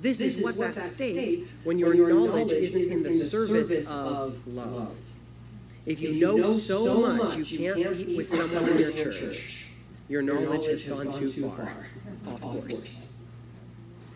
This 0.00 0.20
is 0.20 0.42
what's 0.42 0.60
at 0.60 0.74
stake 0.74 1.48
when 1.64 1.78
your 1.78 1.94
knowledge 1.94 2.52
isn't 2.52 2.92
in 2.92 3.02
the 3.02 3.24
service 3.24 3.88
of 3.90 4.46
love. 4.46 4.94
If 5.86 6.00
you, 6.00 6.08
if 6.08 6.16
you 6.16 6.38
know 6.38 6.58
so 6.58 7.00
much 7.12 7.36
you 7.36 7.58
can't 7.58 7.96
eat 7.96 8.16
with 8.16 8.28
someone 8.28 8.72
in 8.72 8.78
your 8.78 8.92
church, 8.92 9.68
your 10.08 10.20
knowledge 10.20 10.66
has 10.66 10.82
gone 10.82 11.12
too 11.12 11.28
far, 11.28 11.76
off 12.26 12.40
course. 12.40 13.16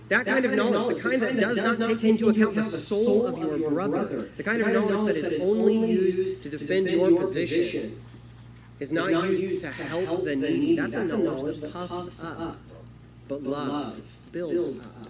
That 0.08 0.26
kind 0.26 0.44
of 0.44 0.54
knowledge, 0.54 0.96
the 0.96 1.02
kind 1.02 1.22
that 1.22 1.36
does 1.38 1.78
not 1.78 1.88
take 1.88 2.02
into 2.02 2.28
account 2.28 2.56
the 2.56 2.64
soul 2.64 3.26
of 3.26 3.38
your 3.38 3.70
brother, 3.70 4.28
the 4.36 4.42
kind 4.42 4.60
of 4.60 4.72
knowledge 4.72 5.22
that 5.22 5.32
is 5.32 5.40
only 5.40 5.92
used 5.92 6.42
to 6.42 6.48
defend 6.48 6.88
your 6.90 7.16
position, 7.20 8.02
is 8.80 8.90
not 8.90 9.12
used 9.30 9.62
to 9.62 9.70
help 9.70 10.24
the 10.24 10.34
needy. 10.34 10.74
That's 10.74 11.12
a 11.12 11.18
knowledge 11.18 11.58
that 11.58 11.72
puffs 11.72 12.24
up, 12.24 12.58
but 13.28 13.44
love 13.44 14.00
builds 14.32 14.86
up. 14.86 15.06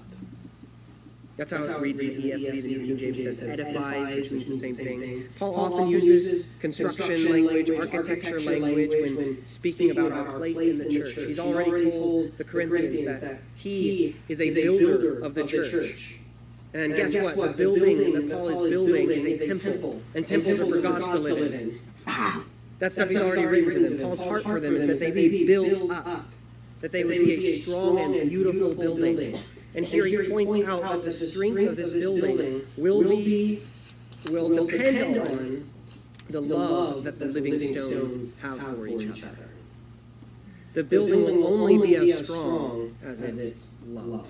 That's 1.41 1.53
how, 1.53 1.59
That's 1.65 1.71
it 1.71 1.81
reads 1.81 2.01
in 2.01 2.09
the 2.09 2.33
ESV. 2.33 2.63
The 2.63 2.69
New 2.69 2.87
King 2.87 3.15
James 3.15 3.39
says 3.39 3.43
edifies, 3.43 4.15
which 4.15 4.31
means 4.31 4.47
the 4.47 4.59
same 4.59 4.75
thing. 4.75 5.29
Paul 5.39 5.55
often 5.57 5.89
uses 5.89 6.53
construction 6.61 7.33
language, 7.33 7.71
architecture 7.71 8.39
language 8.41 8.91
when 8.91 9.47
speaking 9.47 9.91
about 9.91 10.13
our 10.13 10.37
place 10.37 10.79
in 10.79 10.87
the 10.87 10.95
church. 10.95 11.15
He's 11.15 11.39
already 11.39 11.93
told 11.93 12.37
the 12.37 12.45
Corinthians 12.45 13.21
that 13.21 13.39
he 13.55 14.17
is 14.29 14.39
a 14.43 14.53
builder 14.53 15.21
of 15.21 15.35
the 15.35 15.47
church. 15.47 16.17
And, 16.75 16.95
guess, 16.95 17.13
guess, 17.13 17.35
what? 17.35 17.57
The 17.57 17.65
building 17.65 18.13
that 18.13 18.31
Paul 18.31 18.67
is 18.67 18.71
building 18.71 19.11
is 19.11 19.41
a 19.41 19.57
temple, 19.57 20.03
and 20.15 20.29
temples 20.29 20.61
are 20.61 20.67
for 20.67 20.81
gods 20.83 21.07
to 21.07 21.19
live 21.21 21.55
in. 21.55 21.81
That 22.81 22.93
stuff 22.93 23.09
he's 23.09 23.19
already 23.19 23.47
written 23.47 23.85
to 23.85 23.89
them. 23.89 23.99
Paul's 24.01 24.21
heart 24.21 24.43
for 24.43 24.61
them 24.61 24.77
is 24.77 24.87
that 24.87 25.01
they 25.01 25.11
be 25.11 25.47
built 25.47 25.91
up, 25.91 26.27
that 26.83 26.93
they 26.93 27.03
would 27.03 27.25
be 27.25 27.47
a 27.47 27.59
strong 27.61 27.99
and 27.99 28.29
beautiful 28.29 28.75
building. 28.75 29.41
And 29.75 29.85
here 29.85 30.07
he 30.07 30.29
points 30.29 30.69
out 30.69 30.83
that 30.83 31.05
the 31.05 31.13
strength 31.13 31.69
of 31.69 31.77
this 31.77 31.93
building 31.93 32.67
will 32.77 33.03
be 33.03 33.63
will 34.29 34.67
depend 34.67 35.19
on 35.19 35.71
the 36.29 36.41
love 36.41 37.05
that 37.05 37.19
the 37.19 37.27
living 37.27 37.61
stones 37.75 38.37
have 38.39 38.61
for 38.61 38.87
each 38.87 39.23
other. 39.23 39.49
The 40.73 40.85
building 40.85 41.25
will 41.25 41.47
only 41.47 41.79
be 41.79 42.13
as 42.13 42.25
strong 42.25 42.97
as 43.03 43.21
its 43.21 43.75
love. 43.87 44.29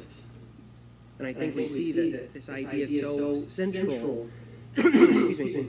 And 1.19 1.27
I 1.27 1.35
think 1.35 1.55
we 1.55 1.67
see 1.67 2.11
that 2.11 2.33
this 2.33 2.49
idea 2.49 2.85
is 2.85 3.03
so 3.03 3.35
central. 3.35 4.29
Excuse 4.77 5.39
me. 5.39 5.67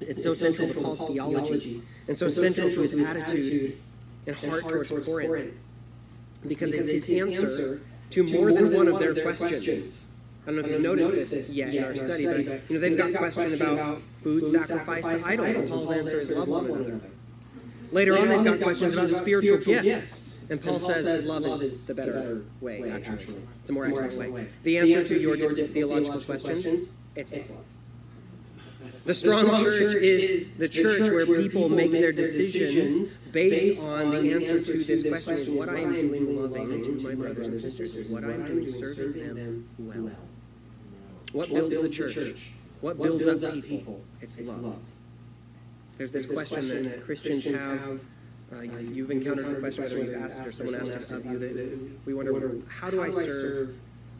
It's 0.00 0.22
so 0.22 0.32
central 0.32 0.68
to 0.68 0.80
Paul's 0.80 1.12
theology 1.12 1.82
and 2.06 2.18
so 2.18 2.28
central 2.28 2.70
to 2.70 2.80
his 2.80 2.94
attitude 2.94 3.78
and 4.26 4.36
heart 4.36 4.62
towards 4.62 5.06
Corinth. 5.06 5.54
Because 6.46 6.72
it's 6.72 7.06
his 7.06 7.20
answer 7.20 7.82
to 8.10 8.24
more, 8.24 8.52
than, 8.52 8.72
one 8.72 8.88
of 8.88 8.98
their, 8.98 9.14
questions. 9.22 10.12
I 10.44 10.46
don't 10.46 10.56
know 10.56 10.62
if 10.62 10.70
you've 10.70 10.80
noticed 10.80 11.30
this 11.30 11.54
yet 11.54 11.74
in 11.74 11.84
our 11.84 11.94
study, 11.94 12.24
but 12.24 12.36
you 12.36 12.62
know 12.70 12.80
they've 12.80 12.96
got 12.96 13.14
questions 13.14 13.52
about 13.60 14.00
food 14.22 14.46
sacrificed 14.46 15.10
to 15.10 15.26
idols, 15.26 15.56
and 15.56 15.68
Paul's 15.68 15.90
answer 15.90 16.18
is 16.18 16.30
love 16.30 16.68
one 16.68 16.80
another. 16.80 17.00
Later 17.90 18.18
on, 18.18 18.28
they've 18.28 18.44
got 18.44 18.60
questions 18.60 18.96
about 18.96 19.10
spiritual 19.22 19.58
gifts, 19.58 20.46
and 20.50 20.62
Paul 20.62 20.80
says 20.80 21.26
love 21.26 21.62
is 21.62 21.86
the 21.86 21.94
better 21.94 22.42
way. 22.60 22.90
Actually, 22.90 23.42
it's 23.60 23.70
a 23.70 23.72
more 23.72 23.86
excellent 23.86 24.32
way. 24.32 24.48
The 24.62 24.78
answer 24.78 25.04
to 25.04 25.20
your 25.20 25.36
theological 25.36 26.20
questions, 26.20 26.90
it's 27.14 27.32
love. 27.32 27.64
The 29.08 29.14
strong, 29.14 29.44
the 29.44 29.46
strong 29.46 29.64
church, 29.64 29.92
church 29.92 30.02
is 30.02 30.50
the 30.58 30.68
church, 30.68 30.98
church 30.98 31.26
where 31.26 31.40
people 31.40 31.70
make 31.70 31.92
their 31.92 32.12
decisions 32.12 33.16
based 33.16 33.82
on 33.82 34.10
the 34.10 34.34
answer 34.34 34.60
to 34.60 34.84
this 34.84 35.24
question 35.24 35.56
what 35.56 35.70
I 35.70 35.78
am 35.78 35.98
doing 35.98 36.36
loving 36.36 36.84
to 36.84 37.08
my 37.08 37.14
brothers 37.14 37.46
and 37.46 37.58
sisters, 37.58 38.10
what 38.10 38.22
I 38.22 38.32
am 38.32 38.46
doing 38.46 38.70
serving 38.70 39.34
them 39.34 39.66
well. 39.78 40.10
What 41.32 41.48
builds 41.48 41.74
the 41.74 41.88
church? 41.88 42.50
What 42.82 42.98
builds 42.98 43.44
up 43.44 43.54
people? 43.64 44.04
It's 44.20 44.38
love. 44.40 44.76
There's 45.96 46.12
this 46.12 46.26
question 46.26 46.84
that 46.90 47.02
Christians 47.02 47.46
have. 47.46 48.00
Uh, 48.52 48.60
you've 48.60 49.10
encountered 49.10 49.48
the 49.48 49.58
question, 49.58 49.84
whether 49.84 50.04
you've 50.04 50.22
asked 50.22 50.36
it 50.36 50.46
or 50.48 50.52
someone 50.52 50.74
asked 50.74 51.10
it 51.10 51.16
of 51.16 51.24
you, 51.24 51.38
that 51.38 51.78
we 52.04 52.12
wonder, 52.12 52.58
how 52.68 52.90
do 52.90 53.02
I 53.02 53.10
serve 53.10 53.74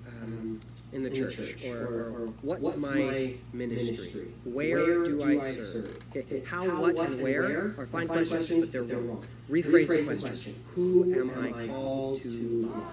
um, 0.07 0.61
in 0.93 1.03
the, 1.03 1.09
in 1.09 1.15
church, 1.15 1.37
church 1.37 1.67
or, 1.67 1.87
or, 1.87 2.03
or, 2.11 2.27
what's, 2.43 2.63
what's 2.63 2.83
my 2.83 3.35
ministry? 3.53 3.97
ministry? 3.97 4.35
Where, 4.45 4.77
where 4.77 5.05
do, 5.05 5.19
do 5.19 5.41
I 5.41 5.53
serve? 5.53 6.03
Okay. 6.17 6.43
How, 6.47 6.69
How, 6.69 6.81
what, 6.81 6.99
and 6.99 7.23
where, 7.23 7.43
where 7.43 7.75
are 7.79 7.87
fine 7.87 8.09
questions, 8.09 8.31
questions, 8.31 8.65
but 8.67 8.73
they're, 8.73 8.83
they're 8.85 8.99
wrong. 8.99 9.25
Rephrase, 9.51 9.87
Rephrase 9.87 9.89
the, 9.89 10.05
question. 10.05 10.19
question. 10.19 10.65
Who, 10.75 11.03
Who 11.05 11.21
am 11.21 11.55
I 11.55 11.67
called 11.69 12.23
to 12.23 12.31
love? 12.31 12.93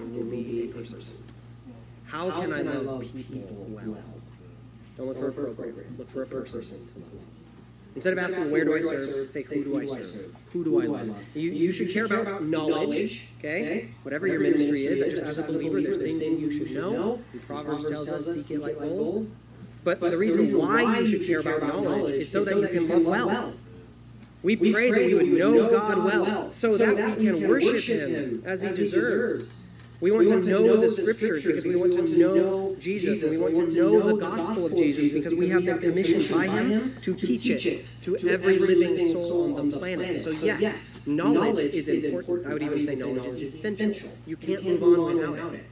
It 0.00 0.14
will 0.14 0.24
be 0.24 0.70
a 0.70 0.74
person. 0.74 1.00
How, 2.04 2.28
How 2.28 2.42
can, 2.42 2.52
I 2.52 2.60
love 2.62 3.02
people 3.12 3.66
well? 3.68 3.96
Don't 4.96 5.06
look 5.06 5.18
for 5.18 5.28
a 5.28 5.54
program. 5.54 5.96
Look 5.96 6.10
for 6.10 6.22
a 6.22 6.26
person 6.26 6.60
to 6.60 6.98
love. 6.98 7.29
Instead 7.94 8.12
of 8.12 8.18
asking, 8.20 8.50
where 8.50 8.64
do 8.64 8.76
I 8.76 8.80
serve, 8.80 9.30
say, 9.30 9.42
who 9.42 9.64
do 9.64 9.80
I 9.80 9.86
serve? 9.86 10.34
Who 10.52 10.64
do 10.64 10.80
I 10.80 10.86
love? 10.86 11.16
You, 11.34 11.50
you 11.50 11.72
should 11.72 11.90
care 11.90 12.04
about 12.04 12.44
knowledge, 12.44 13.26
okay? 13.38 13.90
Whatever 14.02 14.26
your 14.26 14.40
ministry 14.40 14.84
is, 14.84 15.14
just 15.14 15.24
as 15.24 15.38
a 15.38 15.42
believer, 15.42 15.80
there's 15.80 15.98
things 15.98 16.18
that 16.20 16.30
you 16.40 16.50
should 16.50 16.70
know. 16.74 17.20
Proverbs 17.46 17.86
tells 17.86 18.08
us, 18.08 18.26
seek 18.26 18.58
it 18.58 18.60
like 18.60 18.78
gold. 18.78 19.30
But 19.82 20.00
the 20.00 20.16
reason 20.16 20.56
why 20.58 21.00
you 21.00 21.06
should 21.06 21.26
care 21.26 21.40
about 21.40 21.62
knowledge 21.62 22.10
is 22.12 22.30
so 22.30 22.44
that 22.44 22.56
you 22.56 22.68
can 22.68 22.88
love 22.88 23.26
well. 23.26 23.54
We 24.42 24.56
pray 24.56 24.90
that 24.90 25.06
we 25.06 25.14
would 25.14 25.26
know 25.26 25.70
God 25.70 26.04
well, 26.04 26.50
so 26.52 26.76
that 26.76 27.18
we 27.18 27.26
can 27.26 27.48
worship 27.48 28.08
Him 28.08 28.42
as 28.46 28.62
He 28.62 28.68
deserves. 28.68 29.59
We 30.00 30.10
want 30.10 30.28
to 30.28 30.40
know 30.40 30.76
the 30.78 30.88
scriptures 30.88 31.44
because 31.44 31.64
we 31.64 31.76
want 31.76 31.92
to 31.92 32.18
know 32.18 32.74
Jesus 32.78 33.22
and 33.22 33.32
we 33.32 33.38
want 33.38 33.56
to 33.56 33.76
know 33.76 34.00
the 34.00 34.16
gospel 34.16 34.66
of 34.66 34.74
Jesus 34.74 35.12
because 35.12 35.34
we 35.34 35.48
have 35.50 35.66
been 35.66 35.78
commissioned 35.78 36.28
by 36.30 36.46
him 36.46 36.96
to 37.02 37.14
teach 37.14 37.46
it 37.66 37.92
to 38.02 38.16
every 38.28 38.58
living 38.58 39.08
soul 39.08 39.58
on 39.58 39.70
the 39.70 39.76
planet. 39.76 40.16
So 40.16 40.30
yes, 40.30 41.06
knowledge 41.06 41.74
is 41.74 42.04
important. 42.04 42.46
I 42.46 42.52
would 42.54 42.62
even 42.62 42.86
say 42.86 42.94
knowledge 42.94 43.26
is 43.26 43.54
essential. 43.54 44.10
You 44.26 44.36
can't 44.36 44.64
move 44.64 44.98
on 44.98 45.16
without 45.16 45.54
it. 45.54 45.70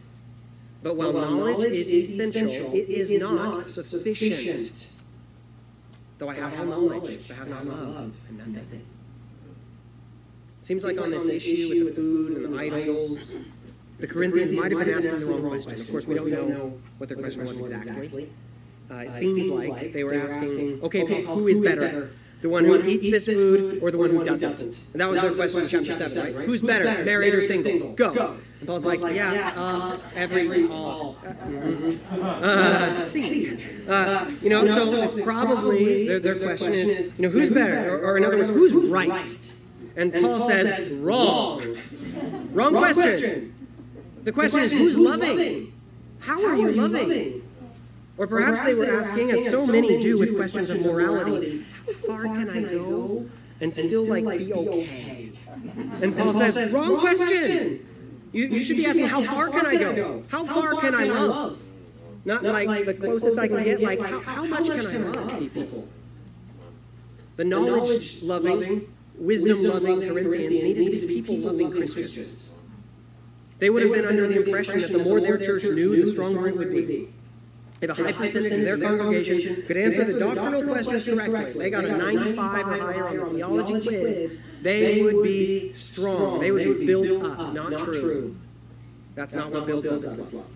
But 0.82 0.96
while 0.96 1.12
knowledge 1.12 1.72
is 1.72 1.90
essential, 1.90 2.72
it 2.74 2.88
is 2.88 3.10
not 3.20 3.66
sufficient. 3.66 4.92
Though 6.18 6.28
I 6.28 6.34
have 6.34 6.58
all 6.60 6.88
knowledge, 6.88 7.30
I 7.30 7.34
have 7.34 7.48
not 7.48 7.64
love, 7.64 8.12
and 8.28 8.54
nothing. 8.54 8.84
Seems 10.60 10.84
like 10.84 11.00
on 11.00 11.12
this 11.12 11.24
issue 11.24 11.84
with 11.84 11.94
the 11.94 12.02
food 12.02 12.36
and 12.36 12.52
the 12.52 12.58
idols, 12.58 13.32
the 13.98 14.06
Corinthians 14.06 14.52
might 14.52 14.70
have 14.70 14.84
been 14.84 14.96
asking 14.96 15.18
the 15.18 15.26
wrong 15.26 15.62
question. 15.62 15.80
Of 15.80 15.90
course, 15.90 16.06
we 16.06 16.14
don't 16.14 16.50
know 16.50 16.78
what 16.98 17.08
their 17.08 17.18
question 17.18 17.44
was 17.44 17.72
exactly. 17.72 18.30
Uh, 18.90 18.94
it 18.96 19.10
seems 19.10 19.48
like 19.48 19.92
they 19.92 20.04
were 20.04 20.14
asking, 20.14 20.80
okay, 20.82 21.24
Paul, 21.24 21.36
who 21.36 21.48
is 21.48 21.60
better? 21.60 22.10
The 22.40 22.48
one 22.48 22.64
who 22.64 22.80
eats 22.86 23.26
this 23.26 23.26
food 23.26 23.82
or 23.82 23.90
the 23.90 23.98
one 23.98 24.10
who 24.10 24.22
doesn't? 24.22 24.80
And 24.92 25.00
that 25.00 25.10
was 25.10 25.20
their 25.20 25.34
question 25.34 25.80
in 25.80 25.84
chapter 25.84 26.08
7, 26.08 26.36
right? 26.36 26.46
Who's 26.46 26.62
better, 26.62 27.04
married 27.04 27.34
or 27.34 27.42
single? 27.42 27.94
Go. 27.94 28.36
And 28.60 28.66
Paul's 28.66 28.84
like, 28.84 29.00
yeah, 29.14 29.52
uh, 29.56 29.98
every, 30.14 30.68
all. 30.68 31.16
Uh, 32.10 32.94
see. 33.02 33.58
Uh, 33.88 34.30
you 34.40 34.50
know, 34.50 34.64
so 34.66 35.02
it's 35.02 35.24
probably, 35.24 36.06
their, 36.06 36.20
their 36.20 36.38
question 36.38 36.72
is, 36.72 37.12
you 37.18 37.22
know, 37.22 37.28
who's 37.28 37.50
better? 37.50 37.96
Or, 37.96 38.12
or 38.12 38.16
in 38.16 38.24
other 38.24 38.38
words, 38.38 38.50
who's 38.50 38.88
right? 38.88 39.54
And 39.96 40.12
Paul 40.12 40.48
says, 40.48 40.90
wrong. 40.90 41.76
Wrong 42.52 42.72
question. 42.72 43.54
The 44.24 44.32
question 44.32 44.60
is, 44.60 44.72
who's 44.72 44.98
loving? 44.98 45.72
How 46.20 46.44
are 46.44 46.56
you 46.56 46.72
loving? 46.72 47.42
Or 48.16 48.26
perhaps 48.26 48.64
they 48.64 48.74
were 48.74 49.00
asking, 49.00 49.30
as 49.30 49.50
so 49.50 49.66
many 49.66 50.00
do 50.00 50.18
with 50.18 50.36
questions 50.36 50.70
of 50.70 50.84
morality, 50.84 51.64
how 51.86 51.92
far 52.06 52.22
can 52.24 52.50
I 52.50 52.62
go 52.62 53.28
and 53.60 53.72
still 53.72 54.04
like 54.04 54.38
be 54.38 54.52
okay? 54.52 55.32
And 56.02 56.16
Paul 56.16 56.34
says, 56.34 56.72
wrong 56.72 56.98
question. 56.98 57.86
You, 58.32 58.46
you 58.46 58.62
should 58.62 58.76
be 58.76 58.86
asking, 58.86 59.06
how 59.06 59.22
far 59.22 59.48
can 59.48 59.66
I 59.66 59.76
go? 59.76 60.24
How 60.28 60.44
far 60.44 60.74
can 60.74 60.94
I 60.94 61.04
love? 61.04 61.58
Not 62.24 62.42
like 62.42 62.86
the 62.86 62.94
closest 62.94 63.38
I 63.38 63.48
can 63.48 63.64
get, 63.64 63.80
like 63.80 64.00
how, 64.00 64.20
how 64.20 64.44
much 64.44 64.66
can 64.66 64.80
I 64.80 65.08
love 65.08 65.38
people? 65.38 65.88
The 67.36 67.44
knowledge 67.44 68.22
loving, 68.22 68.92
wisdom 69.14 69.62
loving 69.62 70.08
Corinthians 70.08 70.76
needed 70.76 71.00
to 71.00 71.06
be 71.06 71.22
people 71.22 71.36
loving 71.36 71.70
Christians. 71.70 72.57
They 73.58 73.70
would 73.70 73.82
have 73.82 73.92
been 73.92 74.06
under 74.06 74.28
the 74.28 74.44
impression 74.44 74.80
that 74.80 74.92
the 74.92 74.98
more 74.98 75.20
their 75.20 75.38
church 75.38 75.64
knew, 75.64 76.04
the 76.04 76.12
stronger 76.12 76.48
it 76.48 76.56
would 76.56 76.70
be. 76.70 77.12
If 77.80 77.90
a 77.90 77.94
high 77.94 78.12
percentage 78.12 78.52
of 78.52 78.62
their 78.62 78.78
congregation 78.78 79.62
could 79.62 79.76
answer 79.76 80.04
the 80.04 80.18
doctrinal 80.18 80.62
questions 80.64 81.04
correctly, 81.04 81.62
they 81.62 81.70
got 81.70 81.84
a 81.84 81.96
95 81.96 82.68
or 82.68 82.92
higher 82.92 83.26
on 83.26 83.32
the 83.32 83.38
theology 83.38 83.86
quiz, 83.86 84.40
they 84.62 85.02
would 85.02 85.22
be 85.22 85.72
strong. 85.74 86.40
They 86.40 86.50
would 86.50 86.80
be 86.80 86.86
built 86.86 87.22
up, 87.22 87.54
not 87.54 87.78
true. 87.78 88.36
That's 89.14 89.34
not 89.34 89.50
what 89.52 89.66
builds 89.66 89.88
up 89.88 90.18
is 90.18 90.32
love. 90.32 90.46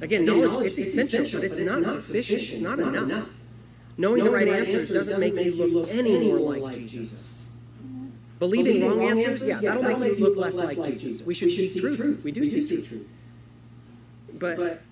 Again, 0.00 0.24
knowledge, 0.24 0.78
it's 0.78 0.78
essential, 0.78 1.40
but 1.40 1.50
it's 1.50 1.60
not 1.60 1.84
sufficient. 1.84 2.42
It's 2.42 2.60
not 2.60 2.78
enough. 2.78 3.28
Knowing 3.96 4.24
the 4.24 4.30
right 4.30 4.48
answers 4.48 4.90
doesn't 4.90 5.20
make 5.20 5.34
you 5.34 5.66
look 5.66 5.88
any 5.90 6.32
more 6.32 6.56
like 6.58 6.86
Jesus. 6.86 7.37
Believing 8.38 8.86
wrong 8.86 9.02
answers, 9.02 9.42
yeah, 9.42 9.60
that'll 9.60 9.98
make 9.98 10.18
you 10.18 10.24
look 10.24 10.36
less 10.36 10.56
like 10.56 10.98
Jesus. 10.98 11.26
We 11.26 11.34
should 11.34 11.50
seek 11.50 11.80
truth. 11.80 12.22
We 12.22 12.32
do 12.32 12.46
seek 12.46 12.86
truth. 12.86 13.08
But 14.34 14.82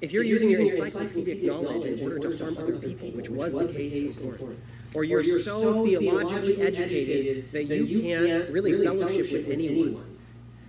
if 0.00 0.12
you're 0.12 0.22
using 0.22 0.50
your 0.50 0.60
encyclopedic 0.60 1.42
knowledge 1.42 1.84
in 1.84 2.02
order 2.02 2.18
to 2.18 2.44
harm 2.44 2.56
other 2.58 2.76
people, 2.76 3.10
which 3.10 3.28
was 3.28 3.52
the 3.52 3.72
case 3.72 4.16
in 4.16 4.36
Corinth, 4.38 4.60
or 4.94 5.04
you're 5.04 5.22
so 5.40 5.84
theologically 5.84 6.60
educated 6.62 7.50
that 7.52 7.64
you 7.64 8.02
can't 8.02 8.50
really 8.50 8.84
fellowship 8.84 9.32
with 9.32 9.48
anyone. 9.50 10.18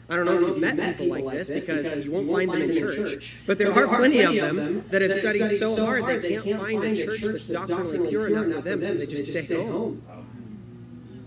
I 0.10 0.18
don't 0.18 0.26
know 0.26 0.36
if 0.36 0.42
you've 0.42 0.60
met 0.60 0.98
people 0.98 1.08
like 1.08 1.48
this 1.48 1.50
because 1.50 2.06
you 2.06 2.12
won't 2.12 2.30
find 2.30 2.52
them 2.52 2.62
in 2.64 2.74
church, 2.74 3.36
but 3.46 3.58
there 3.58 3.72
are 3.72 3.88
plenty 3.88 4.22
of 4.22 4.34
them 4.34 4.84
that 4.90 5.02
have 5.02 5.14
studied 5.14 5.58
so 5.58 5.86
hard 5.86 6.22
they 6.22 6.38
can't 6.42 6.60
find 6.60 6.84
a 6.84 6.96
church 6.96 7.46
that's 7.46 7.48
doctrinally 7.48 8.10
pure 8.10 8.28
enough 8.28 8.56
for 8.56 8.62
them, 8.62 8.84
so 8.84 8.94
they 8.96 9.06
just 9.06 9.46
stay 9.46 9.66
home. 9.66 10.02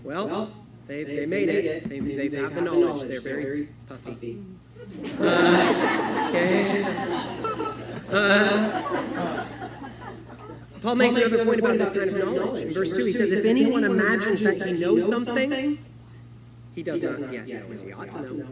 Well, 0.03 0.51
they, 0.87 1.03
they 1.03 1.25
made 1.25 1.49
it. 1.49 1.89
They, 1.89 1.99
they 2.27 2.37
have 2.37 2.55
the 2.55 2.61
knowledge. 2.61 3.07
They're 3.09 3.21
very 3.21 3.69
puffy. 3.87 4.43
Uh, 5.19 6.27
okay. 6.29 6.83
Uh, 8.11 9.45
Paul 10.81 10.95
makes 10.95 11.15
another 11.15 11.43
point 11.43 11.59
about 11.59 11.79
this 11.79 11.89
kind 11.89 12.21
of 12.21 12.35
knowledge. 12.35 12.63
In 12.63 12.73
verse 12.73 12.91
2, 12.91 13.05
he 13.05 13.11
says, 13.11 13.31
If 13.31 13.45
anyone 13.45 13.83
imagines 13.83 14.41
that 14.43 14.61
he 14.61 14.73
knows 14.73 15.07
something, 15.07 15.79
he 16.75 16.83
does 16.83 17.01
not 17.01 17.33
yet 17.33 17.47
know 17.47 17.73
as 17.73 17.81
he 17.81 17.91
ought 17.91 18.11
to 18.11 18.21
know. 18.21 18.47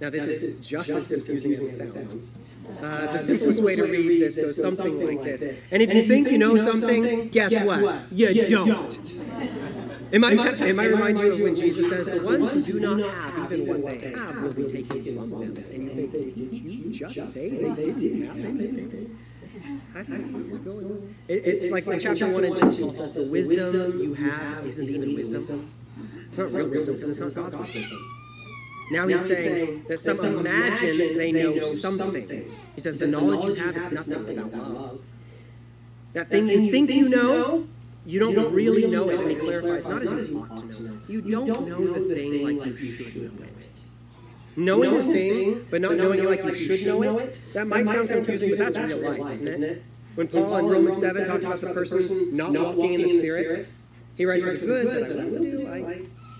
Now, 0.00 0.10
this 0.10 0.26
is 0.26 0.60
just 0.60 0.90
as 0.90 1.08
confusing 1.08 1.52
as 1.52 1.80
it 1.80 1.90
sounds. 1.90 2.34
Uh, 2.82 3.12
the 3.12 3.18
simplest 3.18 3.62
way 3.62 3.74
to 3.76 3.84
read 3.84 4.20
this 4.20 4.36
goes 4.36 4.56
something 4.56 5.00
like 5.04 5.22
this. 5.38 5.62
And 5.70 5.82
if 5.82 5.92
you 5.94 6.06
think 6.06 6.30
you 6.30 6.38
know 6.38 6.56
something, 6.58 7.28
guess 7.28 7.52
what? 7.64 8.12
You 8.12 8.46
don't. 8.46 8.98
It 10.10 10.20
might, 10.20 10.38
it 10.60 10.74
might 10.74 10.86
remind 10.86 11.18
you 11.18 11.32
of 11.32 11.40
when 11.40 11.54
Jesus 11.54 11.88
says, 11.88 12.06
The 12.06 12.26
ones 12.26 12.50
who 12.50 12.62
do 12.62 12.96
not 12.96 13.14
have 13.14 13.52
even 13.52 13.82
what 13.82 14.00
they 14.00 14.10
have 14.10 14.42
will 14.42 14.52
be 14.52 14.82
taken 14.82 15.18
from 15.18 15.30
them. 15.30 15.64
And 15.70 15.84
you 15.84 15.90
think, 15.90 16.34
Did 16.34 16.52
you 16.52 16.92
just 16.92 17.32
say 17.32 17.50
they 17.50 17.92
didn't 17.92 18.26
have 18.26 18.36
anything? 18.36 19.18
It, 21.28 21.46
it's 21.46 21.70
like 21.70 21.86
in 21.86 22.00
chapter 22.00 22.28
1 22.28 22.44
and 22.44 22.56
2, 22.56 22.84
Paul 22.84 22.92
says, 22.92 23.14
The 23.14 23.30
wisdom 23.30 24.00
you 24.00 24.14
have 24.14 24.66
isn't 24.66 24.88
even 24.88 25.14
wisdom. 25.14 25.70
It's 26.28 26.38
not 26.38 26.52
real 26.52 26.68
wisdom 26.68 26.94
because 26.94 27.20
it's 27.20 27.36
not 27.36 27.52
God's 27.52 27.74
wisdom. 27.74 28.14
Now 28.90 29.06
he's 29.06 29.26
saying 29.26 29.84
that 29.88 30.00
some 30.00 30.18
imagine 30.20 31.16
they 31.18 31.32
know 31.32 31.60
something. 31.60 32.54
He 32.74 32.80
says, 32.80 32.98
The 32.98 33.06
knowledge 33.08 33.44
you 33.44 33.54
have, 33.64 33.92
it's 33.92 34.06
nothing 34.08 34.42
without 34.42 34.72
love. 34.72 35.00
That 36.14 36.30
thing 36.30 36.48
you 36.48 36.70
think 36.70 36.90
you 36.90 37.08
know, 37.08 37.68
you 38.08 38.18
don't, 38.18 38.30
you 38.30 38.36
don't 38.36 38.54
really, 38.54 38.86
really 38.86 38.90
know 38.90 39.10
it, 39.10 39.20
and 39.20 39.30
he 39.30 39.36
clarifies, 39.36 39.86
not 39.86 40.02
as 40.02 40.30
you 40.30 40.40
ought 40.40 40.56
to 40.56 40.82
know. 40.82 40.98
You 41.08 41.20
don't, 41.20 41.46
don't 41.46 41.68
know, 41.68 41.78
know 41.78 42.08
the 42.08 42.14
thing 42.14 42.58
like 42.58 42.80
you 42.80 42.92
should 42.92 43.16
know 43.16 43.44
it. 43.44 43.68
Knowing 44.56 45.08
the 45.08 45.12
thing, 45.12 45.66
but 45.70 45.82
not 45.82 45.96
knowing 45.96 46.20
it 46.20 46.24
like 46.24 46.42
you 46.42 46.54
should 46.54 46.86
know 46.86 47.02
it, 47.18 47.38
that 47.52 47.66
might 47.66 47.86
sound 47.86 48.08
confusing, 48.08 48.48
but 48.48 48.72
that's 48.72 48.94
real 48.94 49.18
life, 49.18 49.42
isn't 49.42 49.62
it? 49.62 49.82
When 50.14 50.26
Paul 50.26 50.56
in 50.56 50.66
Romans 50.68 51.00
7 51.00 51.26
talks 51.26 51.44
about 51.44 51.60
the 51.60 51.74
person 51.74 52.34
not 52.34 52.52
walking 52.52 52.94
in 52.94 53.02
the 53.02 53.22
Spirit, 53.22 53.68
he 54.16 54.24
writes, 54.24 54.42
For 54.42 54.52
the 54.52 54.66
good 54.66 54.86
that 54.86 55.20
I 55.20 55.24
will 55.24 55.42
do, 55.42 55.68
I 55.68 55.80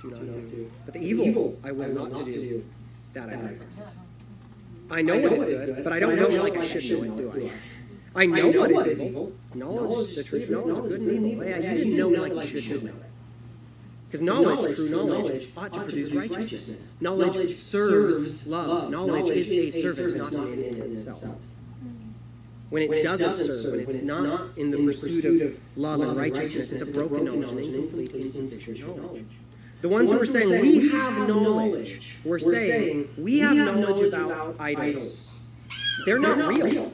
do 0.00 0.10
not 0.10 0.50
do. 0.50 0.72
But 0.86 0.94
the 0.94 1.00
evil 1.00 1.58
I 1.62 1.72
will 1.72 1.92
not 1.92 2.16
to 2.16 2.24
do, 2.24 2.64
that 3.12 3.28
I 3.28 3.34
like. 3.34 3.60
I 4.90 5.02
know 5.02 5.18
what 5.18 5.48
is 5.50 5.60
good, 5.60 5.84
but 5.84 5.92
I 5.92 5.98
don't 5.98 6.16
know 6.16 6.30
it 6.30 6.42
like 6.42 6.56
I 6.56 6.66
should 6.66 6.90
know 6.90 7.02
it, 7.02 7.16
do 7.18 7.30
I? 7.30 7.50
I 8.18 8.26
know, 8.26 8.48
I 8.48 8.50
know 8.50 8.60
what 8.60 8.86
is 8.88 9.00
evil. 9.00 9.32
Knowledge, 9.54 9.90
knowledge 9.90 10.16
the 10.16 10.24
truth, 10.24 10.50
knowledge, 10.50 10.66
knowledge 10.66 10.92
of 10.92 10.98
good 10.98 11.00
and 11.00 11.26
evil. 11.26 11.44
Yeah, 11.44 11.56
you, 11.58 11.74
didn't 11.78 11.96
know 11.96 12.08
like 12.08 12.52
you 12.52 12.60
should 12.60 12.82
know 12.82 12.90
it. 12.90 13.04
Because 14.06 14.22
knowledge, 14.22 14.74
true 14.74 14.88
knowledge, 14.88 15.48
ought 15.56 15.72
to 15.72 15.80
produce 15.80 16.12
righteousness. 16.12 16.94
Knowledge 17.00 17.54
serves 17.54 18.46
love. 18.48 18.90
Knowledge 18.90 19.30
is 19.30 19.76
a 19.76 19.82
servant, 19.82 20.32
not 20.32 20.48
an 20.48 20.64
end 20.64 20.78
in 20.78 20.92
itself. 20.92 21.26
Mm. 21.26 21.38
When 22.70 22.82
it 22.82 23.02
doesn't 23.02 23.36
serve, 23.36 23.86
when 23.86 23.96
it's 23.96 24.04
not 24.04 24.58
in 24.58 24.70
the 24.70 24.78
pursuit 24.78 25.42
of 25.42 25.60
love 25.76 26.00
and 26.00 26.16
righteousness, 26.16 26.72
it's 26.72 26.88
a 26.88 26.92
broken 26.92 27.24
knowledge, 27.24 27.66
an 27.66 27.74
incomplete, 27.74 28.14
insufficient 28.14 28.96
knowledge. 28.96 29.26
The 29.80 29.88
ones 29.88 30.10
who 30.10 30.20
are 30.20 30.24
saying 30.24 30.60
we 30.60 30.88
have 30.88 31.28
knowledge, 31.28 32.16
we're 32.24 32.40
saying 32.40 33.10
we 33.16 33.38
have 33.38 33.54
knowledge 33.54 34.12
about 34.12 34.56
idols. 34.58 35.36
They're 36.04 36.18
not 36.18 36.38
real. 36.48 36.92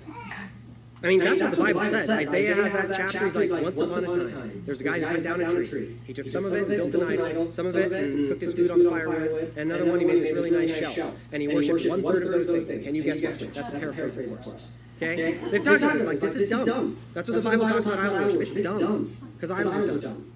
I 1.04 1.08
mean, 1.08 1.18
that's, 1.18 1.38
that's 1.38 1.58
what 1.58 1.68
the 1.68 1.74
Bible, 1.74 1.90
says. 1.90 2.08
Isaiah, 2.08 2.52
Isaiah 2.52 2.68
has 2.70 2.88
that 2.88 3.10
chapter. 3.12 3.40
He's 3.40 3.50
like, 3.50 3.62
once 3.62 3.78
upon 3.78 4.04
a 4.06 4.26
time, 4.26 4.62
there's 4.64 4.80
a 4.80 4.84
guy 4.84 4.98
who 5.00 5.06
went 5.06 5.22
down 5.22 5.40
a 5.42 5.64
tree. 5.64 5.98
He 6.06 6.14
took 6.14 6.30
some 6.30 6.46
of 6.46 6.52
it 6.54 6.80
and 6.80 6.90
built 6.90 6.94
an 6.94 7.20
idol, 7.22 7.52
some 7.52 7.66
of 7.66 7.76
it 7.76 7.92
and 7.92 8.28
cooked 8.30 8.40
his 8.40 8.54
food 8.54 8.70
on 8.70 8.82
the 8.82 8.88
firewood, 8.88 9.52
and 9.56 9.70
another 9.70 9.84
one 9.84 10.00
he 10.00 10.06
made 10.06 10.22
this 10.22 10.32
really 10.32 10.50
nice 10.50 10.74
shelf. 10.94 11.14
And 11.30 11.42
he 11.42 11.48
worshipped 11.48 11.86
one 11.90 12.02
third 12.02 12.22
of 12.22 12.46
those 12.46 12.64
things. 12.64 12.84
Can 12.86 12.94
you 12.94 13.02
guess 13.02 13.20
what? 13.20 13.52
That's 13.52 13.68
a 13.68 13.72
paraphrase, 13.72 14.32
of 14.32 14.42
course. 14.42 14.70
Okay? 14.96 15.38
They've 15.50 15.62
talked 15.62 15.82
about 15.82 15.94
this 15.94 16.06
like, 16.06 16.20
this 16.20 16.36
is 16.36 16.48
dumb. 16.48 16.96
That's 17.12 17.28
what 17.28 17.42
the 17.42 17.50
Bible 17.50 17.82
talks 17.82 17.86
about 17.86 18.14
idol 18.14 18.38
worship. 18.38 18.56
It's 18.56 18.66
dumb. 18.66 19.16
Because 19.34 19.50
idols 19.50 19.90
are 19.90 19.98
dumb. 19.98 20.32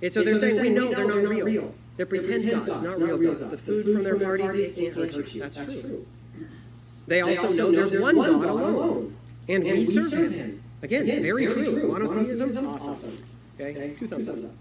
And 0.00 0.12
so 0.12 0.24
they're 0.24 0.38
saying, 0.38 0.60
we 0.60 0.70
know 0.70 0.94
they're 0.94 1.06
not 1.06 1.44
real. 1.44 1.74
They're 1.98 2.06
pretend 2.06 2.48
gods, 2.66 2.80
not 2.80 2.98
real 2.98 3.34
gods. 3.34 3.50
The 3.50 3.58
food 3.58 3.92
from 3.92 4.02
their 4.02 4.18
parties, 4.18 4.54
it 4.54 4.74
can't 4.74 4.94
hurt 4.94 5.34
you. 5.34 5.40
That's 5.42 5.56
true. 5.56 6.06
They 7.06 7.20
also 7.20 7.52
know 7.52 7.70
there's 7.70 7.92
one 7.92 8.14
God 8.16 8.48
alone. 8.48 9.16
And, 9.48 9.64
and 9.64 9.78
we, 9.78 9.86
we 9.86 9.94
serve, 9.94 10.10
serve 10.10 10.32
him. 10.32 10.32
him. 10.32 10.62
Again, 10.82 11.02
Again 11.02 11.22
very, 11.22 11.46
very, 11.46 11.64
true. 11.64 11.80
true. 11.80 11.92
Monotheism, 11.92 12.66
awesome. 12.66 12.90
awesome. 12.90 13.24
Okay? 13.60 13.70
okay? 13.70 13.94
Two 13.94 14.08
thumbs, 14.08 14.26
Two 14.26 14.32
thumbs 14.32 14.44
up. 14.44 14.50
up. 14.50 14.56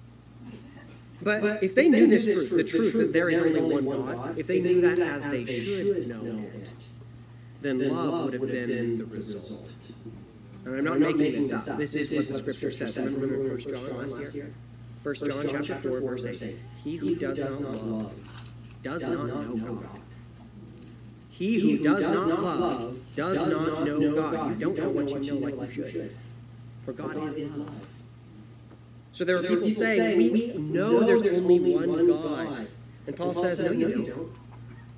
But 1.23 1.63
if 1.63 1.75
they 1.75 1.87
knew 1.87 2.07
this 2.07 2.25
truth, 2.25 2.49
the 2.49 2.63
truth 2.63 2.93
that 2.93 3.13
there 3.13 3.29
is 3.29 3.55
only 3.55 3.81
one 3.81 4.05
God, 4.05 4.37
if 4.37 4.47
they 4.47 4.59
knew 4.59 4.81
that 4.81 4.99
as 4.99 5.23
they 5.29 5.45
should 5.45 6.07
know 6.07 6.39
it, 6.55 6.73
then 7.61 7.89
love 7.89 8.31
would 8.31 8.33
have 8.33 8.67
been 8.67 8.97
the 8.97 9.05
result. 9.05 9.71
And 10.65 10.89
I'm 10.89 10.99
not 10.99 11.17
making 11.17 11.43
this 11.47 11.67
up. 11.67 11.77
This 11.77 11.95
is 11.95 12.11
what 12.11 12.27
the 12.27 12.37
scripture 12.39 12.71
says. 12.71 12.97
Remember 12.97 13.49
1 13.49 13.59
John 13.59 14.09
last 14.09 14.35
year? 14.35 14.51
1 15.03 15.15
John 15.15 15.63
chapter 15.63 15.99
4, 15.99 16.01
verse 16.01 16.41
8. 16.41 16.57
He 16.83 16.97
who 16.97 17.15
does 17.15 17.39
not 17.39 17.85
love 17.85 18.13
does 18.81 19.03
not 19.03 19.27
know 19.27 19.55
God. 19.55 19.99
He 21.29 21.59
who 21.59 21.83
does 21.83 22.01
not 22.01 22.41
love 22.41 22.97
does 23.15 23.36
not 23.38 23.86
know 23.86 24.15
God. 24.15 24.60
You 24.60 24.74
don't 24.74 24.78
know 24.78 24.89
what 24.89 25.24
you 25.24 25.34
know 25.34 25.47
like 25.47 25.76
you 25.76 25.89
should. 25.89 26.15
For 26.86 26.93
God 26.93 27.38
is 27.38 27.56
love. 27.56 27.69
So 29.13 29.26
there 29.26 29.38
are 29.38 29.43
people 29.43 29.69
saying, 29.71 30.17
we 30.17 30.54
know 30.54 31.04
there's 31.04 31.24
only 31.38 31.60
one 31.60 32.08
God. 32.08 32.67
And 33.08 33.15
Paul 33.15 33.34
says, 33.34 33.60
no, 33.60 33.71
you 33.71 33.89
don't. 33.89 34.32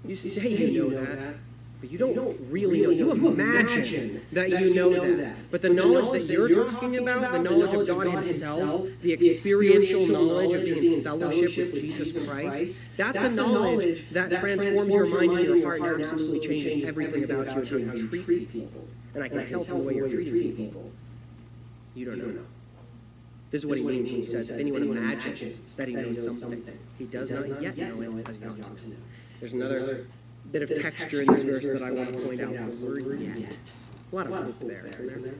You 0.05 0.15
say 0.17 0.49
you 0.49 0.89
know 0.89 1.01
that, 1.01 1.35
but 1.83 1.91
you 1.91 1.97
don't 1.97 2.39
really 2.49 2.79
know. 2.79 2.91
You 2.91 3.11
imagine 3.11 4.25
that 4.31 4.51
you 4.51 4.73
know 4.73 5.17
that. 5.17 5.35
But 5.51 5.61
the 5.61 5.67
knowledge 5.67 6.25
that 6.25 6.31
you're 6.31 6.69
talking 6.69 6.95
about, 6.95 7.33
the 7.33 7.39
knowledge 7.39 7.73
of 7.73 7.85
God 7.85 8.07
Himself, 8.07 8.87
the 9.01 9.11
experiential 9.11 10.07
knowledge 10.07 10.53
of 10.53 10.63
being 10.63 10.93
in 10.93 11.03
fellowship 11.03 11.73
with 11.73 11.81
Jesus 11.81 12.25
Christ, 12.25 12.83
that's 12.95 13.21
a 13.21 13.31
knowledge 13.31 14.09
that 14.11 14.31
transforms 14.31 14.93
your 14.93 15.07
mind 15.07 15.39
and 15.39 15.59
your 15.59 15.77
heart 15.77 15.81
and 15.81 16.05
absolutely 16.05 16.39
changes 16.39 16.87
everything 16.87 17.25
about 17.25 17.53
you 17.53 17.77
and 17.79 17.89
how 17.89 17.95
you 17.97 18.07
treat 18.23 18.49
people. 18.49 18.87
And 19.13 19.21
I 19.21 19.27
can 19.27 19.45
tell 19.45 19.63
from 19.63 19.79
the 19.79 19.83
way 19.83 19.95
you're 19.95 20.07
treating 20.07 20.55
people, 20.55 20.89
you 21.95 22.05
don't 22.05 22.17
know. 22.17 22.45
This 23.51 23.59
is 23.59 23.67
what 23.67 23.77
he 23.77 23.83
means 23.83 24.09
when 24.09 24.21
he 24.21 24.25
says, 24.25 24.49
if 24.49 24.57
anyone 24.57 24.83
imagines 24.83 25.75
that 25.75 25.89
he 25.89 25.95
knows 25.95 26.23
something, 26.39 26.63
he 26.97 27.03
does 27.03 27.29
not 27.29 27.61
yet 27.61 27.77
know 27.77 28.19
it 28.19 28.29
as 28.29 28.37
he 28.37 28.45
ought 28.45 28.55
to. 28.55 28.69
There's 29.41 29.51
another 29.51 30.07
bit 30.53 30.69
of 30.69 30.81
texture 30.81 31.21
in 31.21 31.27
this 31.27 31.41
verse 31.41 31.67
that 31.67 31.81
I 31.81 31.91
want 31.91 32.13
to 32.13 32.19
point 32.19 32.41
out. 32.41 32.53
The 32.53 32.85
word 32.85 33.19
yet. 33.19 33.57
A 34.11 34.15
lot 34.15 34.27
of 34.27 34.33
hope 34.33 34.59
there, 34.59 34.85
isn't 34.85 35.23
there? 35.23 35.33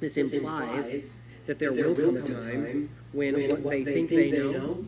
This 0.00 0.16
implies 0.16 1.10
that 1.46 1.58
there 1.58 1.72
will 1.72 1.94
come 1.94 2.16
a 2.16 2.22
time 2.22 2.88
when 3.12 3.34
what 3.50 3.62
they 3.62 3.84
think 3.84 4.10
they 4.10 4.30
know, 4.30 4.84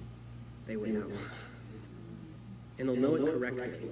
they 0.67 0.77
will 0.77 0.91
know. 0.91 1.11
And 2.79 2.89
they'll 2.89 2.97
know 2.97 3.17
it 3.17 3.41
correctly. 3.41 3.91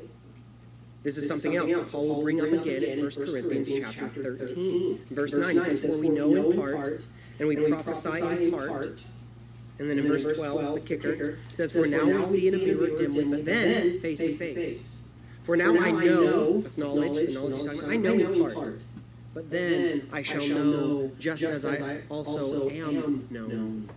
This 1.02 1.16
is 1.16 1.28
something 1.28 1.56
else 1.56 1.70
that 1.70 1.90
Paul 1.90 2.08
will 2.08 2.22
bring 2.22 2.40
up 2.40 2.48
again 2.48 2.82
in 2.84 3.00
1 3.00 3.10
Corinthians 3.10 3.94
chapter 3.94 4.36
13. 4.36 5.06
Verse 5.10 5.34
9, 5.34 5.56
he 5.56 5.62
says, 5.62 5.84
For 5.84 5.98
we 5.98 6.08
know 6.08 6.34
in 6.34 6.56
part, 6.56 7.04
and 7.38 7.48
we 7.48 7.56
prophesy 7.56 8.46
in 8.46 8.52
part. 8.52 9.02
And 9.78 9.88
then 9.88 9.98
in 9.98 10.08
verse 10.08 10.24
12, 10.24 10.74
the 10.74 10.80
kicker 10.80 11.38
says, 11.52 11.72
For 11.72 11.86
now 11.86 12.04
we 12.04 12.24
see 12.24 12.48
in 12.48 12.54
a 12.54 12.58
mirror 12.58 12.96
dimly, 12.96 13.24
but 13.24 13.44
then 13.44 14.00
face 14.00 14.18
to 14.18 14.32
face. 14.32 14.97
For 15.48 15.56
now 15.56 15.74
I 15.78 15.92
know, 15.92 16.60
that's 16.60 16.76
knowledge, 16.76 17.28
the 17.28 17.32
knowledge 17.32 17.60
he's 17.60 17.64
talking 17.64 17.78
about, 17.78 17.90
I 17.90 17.96
know 17.96 18.12
in 18.12 18.52
part. 18.52 18.82
But 19.32 19.50
then 19.50 20.06
I 20.12 20.22
shall 20.22 20.46
know 20.46 21.10
just 21.18 21.42
as 21.42 21.64
I 21.64 22.02
also 22.10 22.68
am 22.68 23.26
known. 23.30 23.88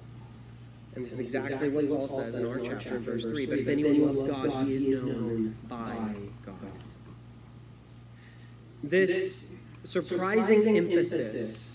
And 0.96 1.06
this 1.06 1.12
is 1.12 1.20
exactly 1.20 1.68
what 1.68 1.90
Paul 1.90 2.08
says 2.08 2.36
in 2.36 2.48
our 2.48 2.58
chapter 2.60 2.96
in 2.96 3.04
verse 3.04 3.26
3. 3.26 3.46
But 3.48 3.60
if 3.60 3.68
anyone 3.68 4.16
loves 4.16 4.24
God, 4.24 4.66
he 4.66 4.76
is 4.76 5.04
known 5.04 5.58
by 5.68 6.16
God. 6.46 6.56
This 8.82 9.52
surprising 9.84 10.78
emphasis 10.78 11.71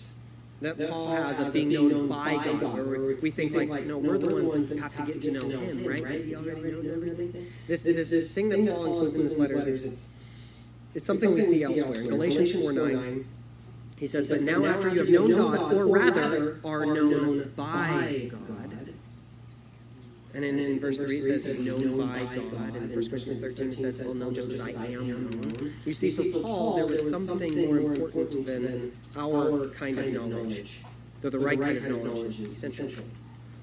that 0.60 0.78
Paul 0.88 1.08
has 1.08 1.38
of 1.38 1.52
being 1.52 1.68
known 1.68 2.08
by 2.08 2.34
God, 2.34 2.62
where 2.74 3.16
we 3.20 3.30
think 3.30 3.52
like, 3.52 3.86
no, 3.86 3.98
we're 3.98 4.18
the 4.18 4.42
ones 4.44 4.68
that 4.70 4.78
have 4.78 4.96
to 4.96 5.02
get 5.02 5.20
to 5.22 5.30
know 5.30 5.48
Him, 5.48 5.84
right? 5.84 6.02
Because 6.02 6.24
He 6.24 6.34
already 6.34 6.72
knows 6.72 6.86
everything. 6.86 7.52
This, 7.66 7.82
this, 7.82 8.10
this 8.10 8.34
thing 8.34 8.48
that 8.48 8.66
Paul 8.66 8.86
includes 8.86 9.16
in 9.16 9.22
his 9.22 9.36
letters 9.36 9.66
is 9.66 10.08
it's 10.94 11.04
something 11.04 11.34
we 11.34 11.42
see 11.42 11.62
elsewhere. 11.62 12.00
In 12.00 12.08
Galatians 12.08 12.54
4 12.54 12.72
9, 12.72 13.28
he 13.98 14.06
says, 14.06 14.30
But 14.30 14.42
now 14.42 14.64
after 14.64 14.88
you 14.88 15.00
have 15.00 15.08
known 15.10 15.56
God, 15.56 15.72
or 15.74 15.86
rather 15.86 16.60
are 16.64 16.86
known 16.86 17.52
by 17.54 18.30
God, 18.30 18.55
and 20.36 20.44
then 20.44 20.58
in 20.58 20.78
verse 20.78 20.98
3 20.98 21.16
it 21.16 21.22
says, 21.22 21.46
is 21.46 21.60
known 21.60 21.96
by 21.96 22.18
God. 22.20 22.76
And 22.76 22.90
in 22.90 22.94
1 22.94 23.08
Corinthians 23.08 23.40
13 23.40 23.68
it 23.68 23.74
says, 23.74 24.02
well, 24.04 24.30
just 24.30 24.52
as 24.52 24.60
I 24.60 24.84
am 24.84 25.30
known. 25.30 25.72
You 25.86 25.94
see, 25.94 26.10
for 26.10 26.24
Paul, 26.42 26.76
there 26.76 26.86
was 26.86 27.10
something 27.10 27.66
more 27.66 27.78
important 27.78 28.44
than 28.44 28.92
our 29.16 29.68
kind 29.68 29.98
of 29.98 30.12
knowledge, 30.12 30.80
though 31.22 31.30
the 31.30 31.38
right 31.38 31.58
kind 31.58 31.78
of 31.78 32.04
knowledge 32.04 32.42
is 32.42 32.62
essential. 32.62 33.02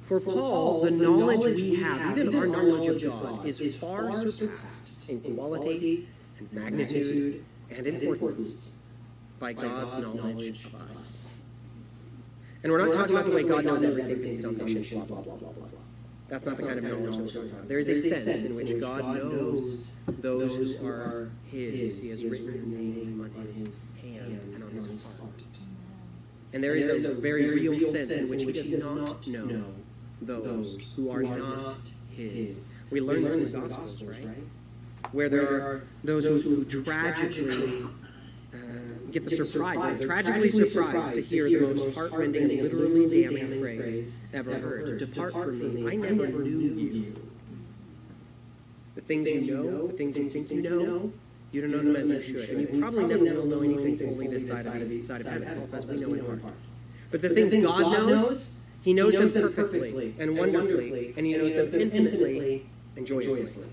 For 0.08 0.20
Paul, 0.20 0.82
the 0.82 0.90
knowledge 0.90 1.62
we 1.62 1.76
have, 1.76 2.18
even 2.18 2.36
our 2.36 2.48
knowledge 2.48 3.04
of 3.04 3.12
God, 3.12 3.46
is 3.46 3.76
far 3.76 4.12
surpassed 4.12 5.08
in 5.10 5.22
quality 5.36 6.08
and 6.40 6.52
magnitude 6.54 7.46
and 7.70 7.86
importance 7.86 8.78
by 9.40 9.54
God's 9.54 10.00
knowledge 10.16 10.66
of 10.66 10.76
us. 10.90 11.38
And 12.64 12.72
we're 12.72 12.84
not 12.84 12.94
talking 12.94 13.16
about 13.16 13.28
the 13.28 13.32
way 13.32 13.44
God 13.44 13.64
knows 13.64 13.84
everything 13.84 14.22
because 14.22 14.44
he's 14.44 14.62
omniscient, 14.62 15.08
blah, 15.08 15.22
blah, 15.22 15.36
blah, 15.36 15.52
blah, 15.52 15.68
blah. 15.68 15.83
That's 16.34 16.48
not 16.48 16.58
the 16.58 16.64
kind 16.64 16.80
of 16.80 16.84
knowledge 16.86 17.18
that 17.18 17.22
we're 17.22 17.28
talking 17.28 17.52
about. 17.52 17.68
There 17.68 17.78
is 17.78 17.90
a 17.90 17.96
sense 18.02 18.42
in 18.42 18.56
which 18.56 18.82
God 18.82 19.06
knows 19.06 20.00
those 20.08 20.76
who 20.76 20.88
are 20.88 21.30
His. 21.46 22.00
He 22.00 22.10
has 22.10 22.24
written 22.24 22.48
your 22.48 22.56
name 22.56 23.22
on 23.22 23.54
His 23.54 23.78
hand 24.02 24.42
and 24.56 24.64
on 24.64 24.72
His 24.72 25.04
heart. 25.04 25.44
And 26.54 26.64
there 26.64 26.74
is 26.74 27.06
a 27.06 27.14
very 27.14 27.70
real 27.70 27.80
sense 27.92 28.10
in 28.10 28.28
which 28.32 28.42
He 28.42 28.52
does 28.52 28.84
not 28.84 29.28
know 29.28 29.64
those 30.24 30.94
who 30.96 31.12
are 31.12 31.22
not 31.22 31.78
His. 32.10 32.74
We 32.90 33.00
learn 33.00 33.26
this 33.26 33.36
in 33.36 33.62
the 33.62 33.68
Gospels, 33.68 34.02
right? 34.02 34.26
Where 35.12 35.30
there 35.30 35.62
are 35.62 35.84
those 36.04 36.26
who 36.26 36.66
tragically 36.66 37.86
get 39.14 39.26
the 39.26 39.46
surprise, 39.46 40.00
tragically 40.04 40.50
surprised 40.50 41.14
to 41.16 41.22
hear 41.22 41.50
the 41.50 41.76
most 41.76 41.96
heartrending 41.96 42.60
and 42.60 42.64
literally 42.64 43.24
damning 43.24 43.62
phrase 43.62 44.18
ever 44.34 44.58
heard. 44.58 44.98
Depart 44.98 45.34
from 45.34 45.76
me, 45.76 45.88
I 45.88 45.96
never 45.96 46.28
knew 46.28 46.60
you. 46.60 47.16
The 48.96 49.02
things 49.02 49.28
you 49.30 49.64
know, 49.64 49.88
the 49.88 49.94
things 49.94 50.18
you 50.18 50.30
think 50.30 50.52
you 50.52 50.62
know, 50.62 51.12
you 51.52 51.62
don't 51.62 51.72
know 51.72 51.94
them 51.94 52.12
as 52.12 52.28
you 52.28 52.42
should. 52.42 52.50
And 52.50 52.62
you 52.62 52.82
probably 52.82 53.06
never 53.06 53.42
will 53.42 53.46
know 53.46 53.62
anything 53.62 53.98
fully 53.98 54.28
this 54.28 54.48
side 54.48 54.66
of 54.66 54.90
the 54.90 55.02
side 55.02 55.22
of 55.22 55.28
heaven. 55.28 55.68
Says 55.68 55.90
we 55.90 55.98
know 55.98 56.14
in 56.14 56.40
part. 56.40 56.54
But 57.12 57.22
the 57.22 57.30
things 57.30 57.54
God 57.54 57.92
knows, 57.92 58.58
He 58.82 58.94
knows 58.94 59.14
them 59.14 59.54
perfectly 59.54 60.16
and 60.20 60.38
wonderfully, 60.38 61.14
and 61.16 61.26
He 61.26 61.38
knows 61.38 61.54
them 61.54 61.80
intimately 61.80 62.66
and 62.96 63.06
joyously. 63.06 63.66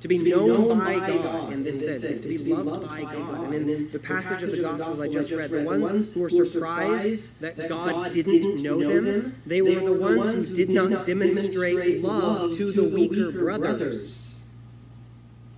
To 0.00 0.08
be 0.08 0.18
known 0.18 0.78
by 0.78 0.94
God 0.98 1.52
in 1.52 1.64
this 1.64 1.80
sense 1.80 2.04
is 2.04 2.38
to 2.38 2.44
be 2.44 2.52
loved 2.52 2.86
by 2.86 3.02
God. 3.02 3.52
And 3.54 3.70
in 3.70 3.90
the 3.90 3.98
passage 3.98 4.42
of 4.42 4.52
the 4.54 4.62
Gospels 4.62 5.00
I 5.00 5.08
just 5.08 5.32
read, 5.32 5.50
the 5.50 5.64
ones 5.64 6.12
who 6.12 6.20
were 6.20 6.28
surprised 6.28 7.40
that 7.40 7.68
God 7.68 8.12
didn't 8.12 8.62
know 8.62 8.78
them, 8.78 9.40
they 9.46 9.62
were 9.62 9.80
the 9.80 9.98
ones 9.98 10.50
who 10.50 10.56
did 10.56 10.70
not 10.70 11.06
demonstrate 11.06 12.02
love 12.02 12.54
to 12.56 12.70
the 12.70 12.84
weaker 12.84 13.32
brothers. 13.32 14.26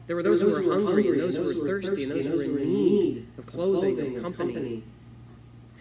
There 0.07 0.17
were 0.17 0.23
those 0.23 0.41
who 0.41 0.49
were 0.49 0.63
hungry, 0.63 1.09
and 1.09 1.21
those 1.21 1.37
who 1.37 1.43
were 1.45 1.67
thirsty, 1.67 2.05
and 2.05 2.13
those 2.13 2.27
who 2.27 2.37
were 2.37 2.59
in 2.59 2.73
need 2.73 3.27
of 3.37 3.45
clothing, 3.45 4.17
of 4.17 4.23
company. 4.23 4.83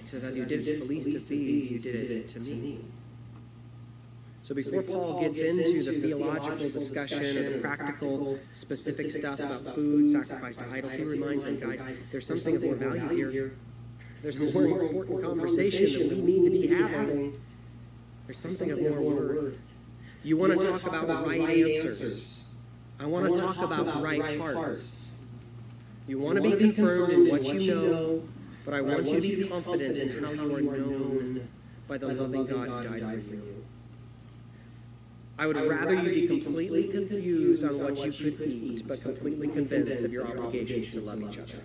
He 0.01 0.07
says, 0.07 0.23
As 0.23 0.35
you 0.35 0.45
did 0.45 0.67
it 0.67 0.79
to 0.79 0.79
the 0.79 0.85
least 0.85 1.07
of 1.13 1.27
these, 1.29 1.71
you 1.71 1.79
did 1.79 2.11
it 2.11 2.27
to 2.29 2.39
me. 2.41 2.79
So 4.47 4.55
before 4.55 4.81
Paul 4.81 5.19
gets 5.19 5.39
into 5.39 5.83
the 5.83 5.99
theological 5.99 6.69
discussion 6.69 7.37
or 7.37 7.49
the 7.51 7.57
practical, 7.57 8.39
specific 8.53 9.11
stuff 9.11 9.41
about 9.41 9.75
food, 9.75 10.09
sacrifice 10.09 10.55
to 10.55 10.71
idols, 10.71 10.93
he 10.93 11.03
reminds 11.03 11.43
them, 11.43 11.59
guys, 11.59 11.99
there's 12.13 12.25
something 12.25 12.55
of 12.55 12.63
more 12.63 12.75
value 12.75 13.29
here. 13.29 13.57
There's 14.21 14.37
a 14.37 14.53
more 14.53 14.83
important 14.83 15.21
conversation 15.21 16.07
that 16.07 16.15
we 16.15 16.21
need 16.21 16.45
to 16.45 16.49
be 16.49 16.81
having. 16.81 17.41
There's 18.25 18.39
something 18.39 18.71
of 18.71 18.79
more 18.79 19.01
worth. 19.01 19.57
You 20.23 20.37
want 20.37 20.57
to 20.57 20.65
talk 20.65 20.93
about 20.93 21.27
right 21.27 21.49
answers. 21.49 22.45
I 23.01 23.05
want 23.05 23.27
to 23.27 23.41
talk 23.41 23.57
about 23.57 24.01
right 24.01 24.39
hearts. 24.39 25.17
You 26.07 26.19
want 26.19 26.41
to 26.41 26.41
be 26.41 26.71
confirmed 26.71 27.11
in 27.11 27.29
what 27.29 27.43
you 27.43 27.75
know, 27.75 28.23
but 28.63 28.73
I 28.73 28.79
want 28.79 29.07
you 29.07 29.19
to 29.19 29.27
be 29.43 29.49
confident 29.49 29.97
in 29.97 30.23
how 30.23 30.31
you 30.31 30.55
are 30.55 30.61
known 30.61 31.49
by 31.85 31.97
the 31.97 32.07
loving 32.07 32.45
God 32.45 32.85
who 32.85 32.99
died 33.01 33.25
for 33.25 33.35
you. 33.35 33.56
I 35.39 35.45
would 35.45 35.57
rather 35.57 35.93
you 35.93 36.27
be 36.27 36.27
completely 36.27 36.87
confused 36.87 37.63
on 37.63 37.79
what 37.79 38.03
you 38.03 38.11
could 38.11 38.41
eat, 38.41 38.87
but 38.87 39.01
completely 39.01 39.47
convinced 39.47 40.03
of 40.03 40.11
your 40.11 40.27
obligations 40.27 40.91
to 40.93 41.01
love 41.01 41.21
each 41.21 41.37
other. 41.37 41.61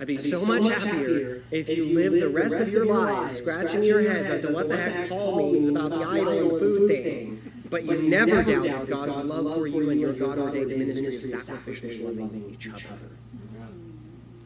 I'd 0.00 0.06
be 0.06 0.16
so 0.16 0.44
much 0.46 0.82
happier 0.82 1.42
if 1.50 1.68
you 1.68 1.86
lived 1.86 2.20
the 2.22 2.28
rest 2.28 2.56
of 2.56 2.70
your 2.70 2.86
lives 2.86 3.36
scratching 3.38 3.82
your 3.82 4.00
heads 4.00 4.30
as 4.30 4.40
to 4.42 4.52
what 4.52 4.68
the 4.68 4.76
heck 4.76 5.08
Paul 5.08 5.52
means 5.52 5.68
about 5.68 5.90
the 5.90 5.96
idol 5.96 6.50
and 6.50 6.50
food 6.50 6.88
thing, 6.88 7.52
but 7.68 7.84
you 7.84 8.02
never 8.02 8.42
doubted 8.42 8.88
God's 8.88 9.16
love 9.16 9.56
for 9.56 9.66
you 9.66 9.90
and 9.90 10.00
your 10.00 10.12
God 10.12 10.38
ordained 10.38 10.78
ministry 10.78 11.32
of 11.32 11.40
sacrificially 11.40 12.04
loving 12.04 12.48
each 12.50 12.68
other. 12.68 13.10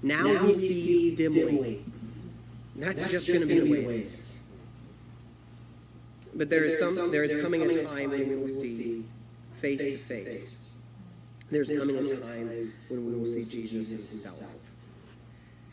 Now 0.02 0.42
we 0.44 0.54
see 0.54 1.14
dimly. 1.14 1.84
That's 2.74 3.08
just 3.08 3.28
going 3.28 3.40
to 3.40 3.46
be 3.46 3.60
the 3.60 3.86
way 3.86 3.94
it 3.96 4.02
is. 4.02 4.41
But 6.34 6.48
there 6.48 6.64
is 6.64 6.78
some. 6.78 7.10
There 7.10 7.24
is 7.24 7.32
coming 7.42 7.62
a 7.62 7.84
time 7.84 8.10
when 8.10 8.28
we 8.28 8.36
will 8.36 8.48
see 8.48 9.04
face 9.60 9.80
to 9.80 9.96
face. 9.96 10.74
There's 11.50 11.68
coming 11.68 11.96
a 11.96 12.16
time 12.16 12.72
when 12.88 13.06
we 13.06 13.14
will 13.18 13.26
see 13.26 13.44
Jesus 13.44 13.88
Himself, 13.88 14.50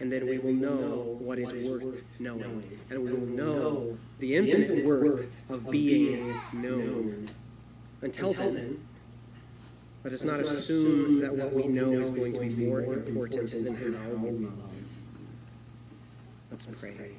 and 0.01 0.11
then 0.11 0.27
we 0.27 0.37
will 0.37 0.53
know 0.53 1.17
what 1.19 1.39
is 1.39 1.67
worth 1.67 2.03
knowing, 2.19 2.79
and 2.89 3.03
we 3.03 3.13
will 3.13 3.25
know 3.27 3.97
the 4.19 4.35
infinite 4.35 4.85
worth 4.85 5.27
of 5.49 5.69
being 5.71 6.35
known. 6.51 7.27
Until 8.01 8.33
then, 8.33 8.85
let 10.03 10.13
us 10.13 10.23
not 10.23 10.39
assume 10.39 11.21
that 11.21 11.33
what 11.33 11.53
we 11.53 11.67
know 11.67 11.91
is 11.93 12.09
going 12.11 12.33
to 12.33 12.39
be 12.39 12.65
more 12.65 12.81
important 12.81 13.51
than 13.51 13.75
how 13.75 14.09
we 14.09 14.31
love. 14.45 14.53
Let's 16.51 16.65
pray. 16.65 17.11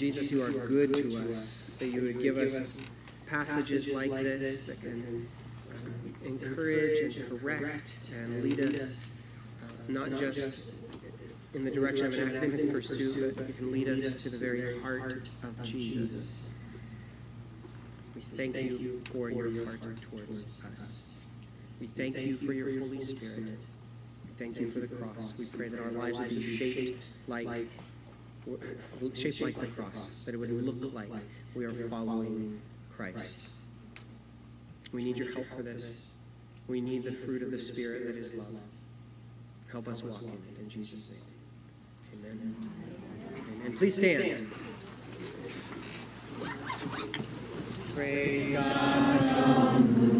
Jesus, 0.00 0.32
you 0.32 0.42
are 0.42 0.50
good 0.50 0.94
to 0.94 1.08
us, 1.30 1.76
that 1.78 1.88
you 1.88 2.00
would 2.00 2.22
give 2.22 2.38
us 2.38 2.78
passages 3.26 3.86
like 3.90 4.10
this 4.10 4.66
that 4.66 4.80
can 4.80 5.28
um, 5.74 6.14
encourage 6.24 7.18
and 7.18 7.28
correct 7.28 8.08
and 8.14 8.42
lead 8.42 8.60
us, 8.76 9.12
uh, 9.62 9.92
not 9.92 10.16
just 10.16 10.76
in 11.52 11.66
the 11.66 11.70
direction 11.70 12.06
of 12.06 12.14
an 12.14 12.34
academic 12.34 12.72
pursuit, 12.72 13.36
but 13.36 13.46
you 13.46 13.52
can 13.52 13.70
lead 13.70 13.90
us 13.90 14.14
to 14.14 14.30
the 14.30 14.38
very 14.38 14.80
heart 14.80 15.28
of 15.42 15.62
Jesus. 15.62 16.48
We 18.14 18.22
thank 18.38 18.56
you 18.56 19.02
for 19.12 19.28
your 19.28 19.66
heart 19.66 20.00
towards 20.00 20.64
us. 20.64 21.16
We 21.78 21.88
thank 21.88 22.16
you 22.16 22.38
for 22.38 22.54
your 22.54 22.80
Holy 22.80 23.02
Spirit. 23.02 23.58
We 24.24 24.32
thank 24.38 24.58
you 24.58 24.70
for 24.70 24.80
the 24.80 24.86
cross. 24.86 25.34
We 25.38 25.44
pray 25.44 25.68
that 25.68 25.78
our 25.78 25.90
lives 25.90 26.18
would 26.20 26.30
be 26.30 26.56
shaped 26.56 27.04
like 27.28 27.68
shaped 29.14 29.40
like 29.40 29.58
the 29.60 29.66
cross, 29.68 30.22
that 30.24 30.34
it 30.34 30.38
would 30.38 30.50
look 30.50 30.94
like 30.94 31.08
we 31.54 31.64
are 31.64 31.72
following 31.88 32.60
Christ. 32.94 33.50
We 34.92 35.04
need 35.04 35.18
your 35.18 35.32
help 35.32 35.46
for 35.54 35.62
this. 35.62 36.10
We 36.68 36.80
need 36.80 37.04
the 37.04 37.12
fruit 37.12 37.42
of 37.42 37.50
the 37.50 37.58
Spirit 37.58 38.06
that 38.06 38.16
is 38.16 38.34
love. 38.34 38.54
Help 39.70 39.88
us 39.88 40.02
walk 40.02 40.22
in 40.22 40.28
it 40.28 40.60
in 40.60 40.68
Jesus' 40.68 41.24
name. 42.12 42.24
Amen. 42.24 42.56
Amen. 43.62 43.76
Please 43.76 43.94
stand. 43.94 44.52
Praise 47.94 48.54
God. 48.54 50.19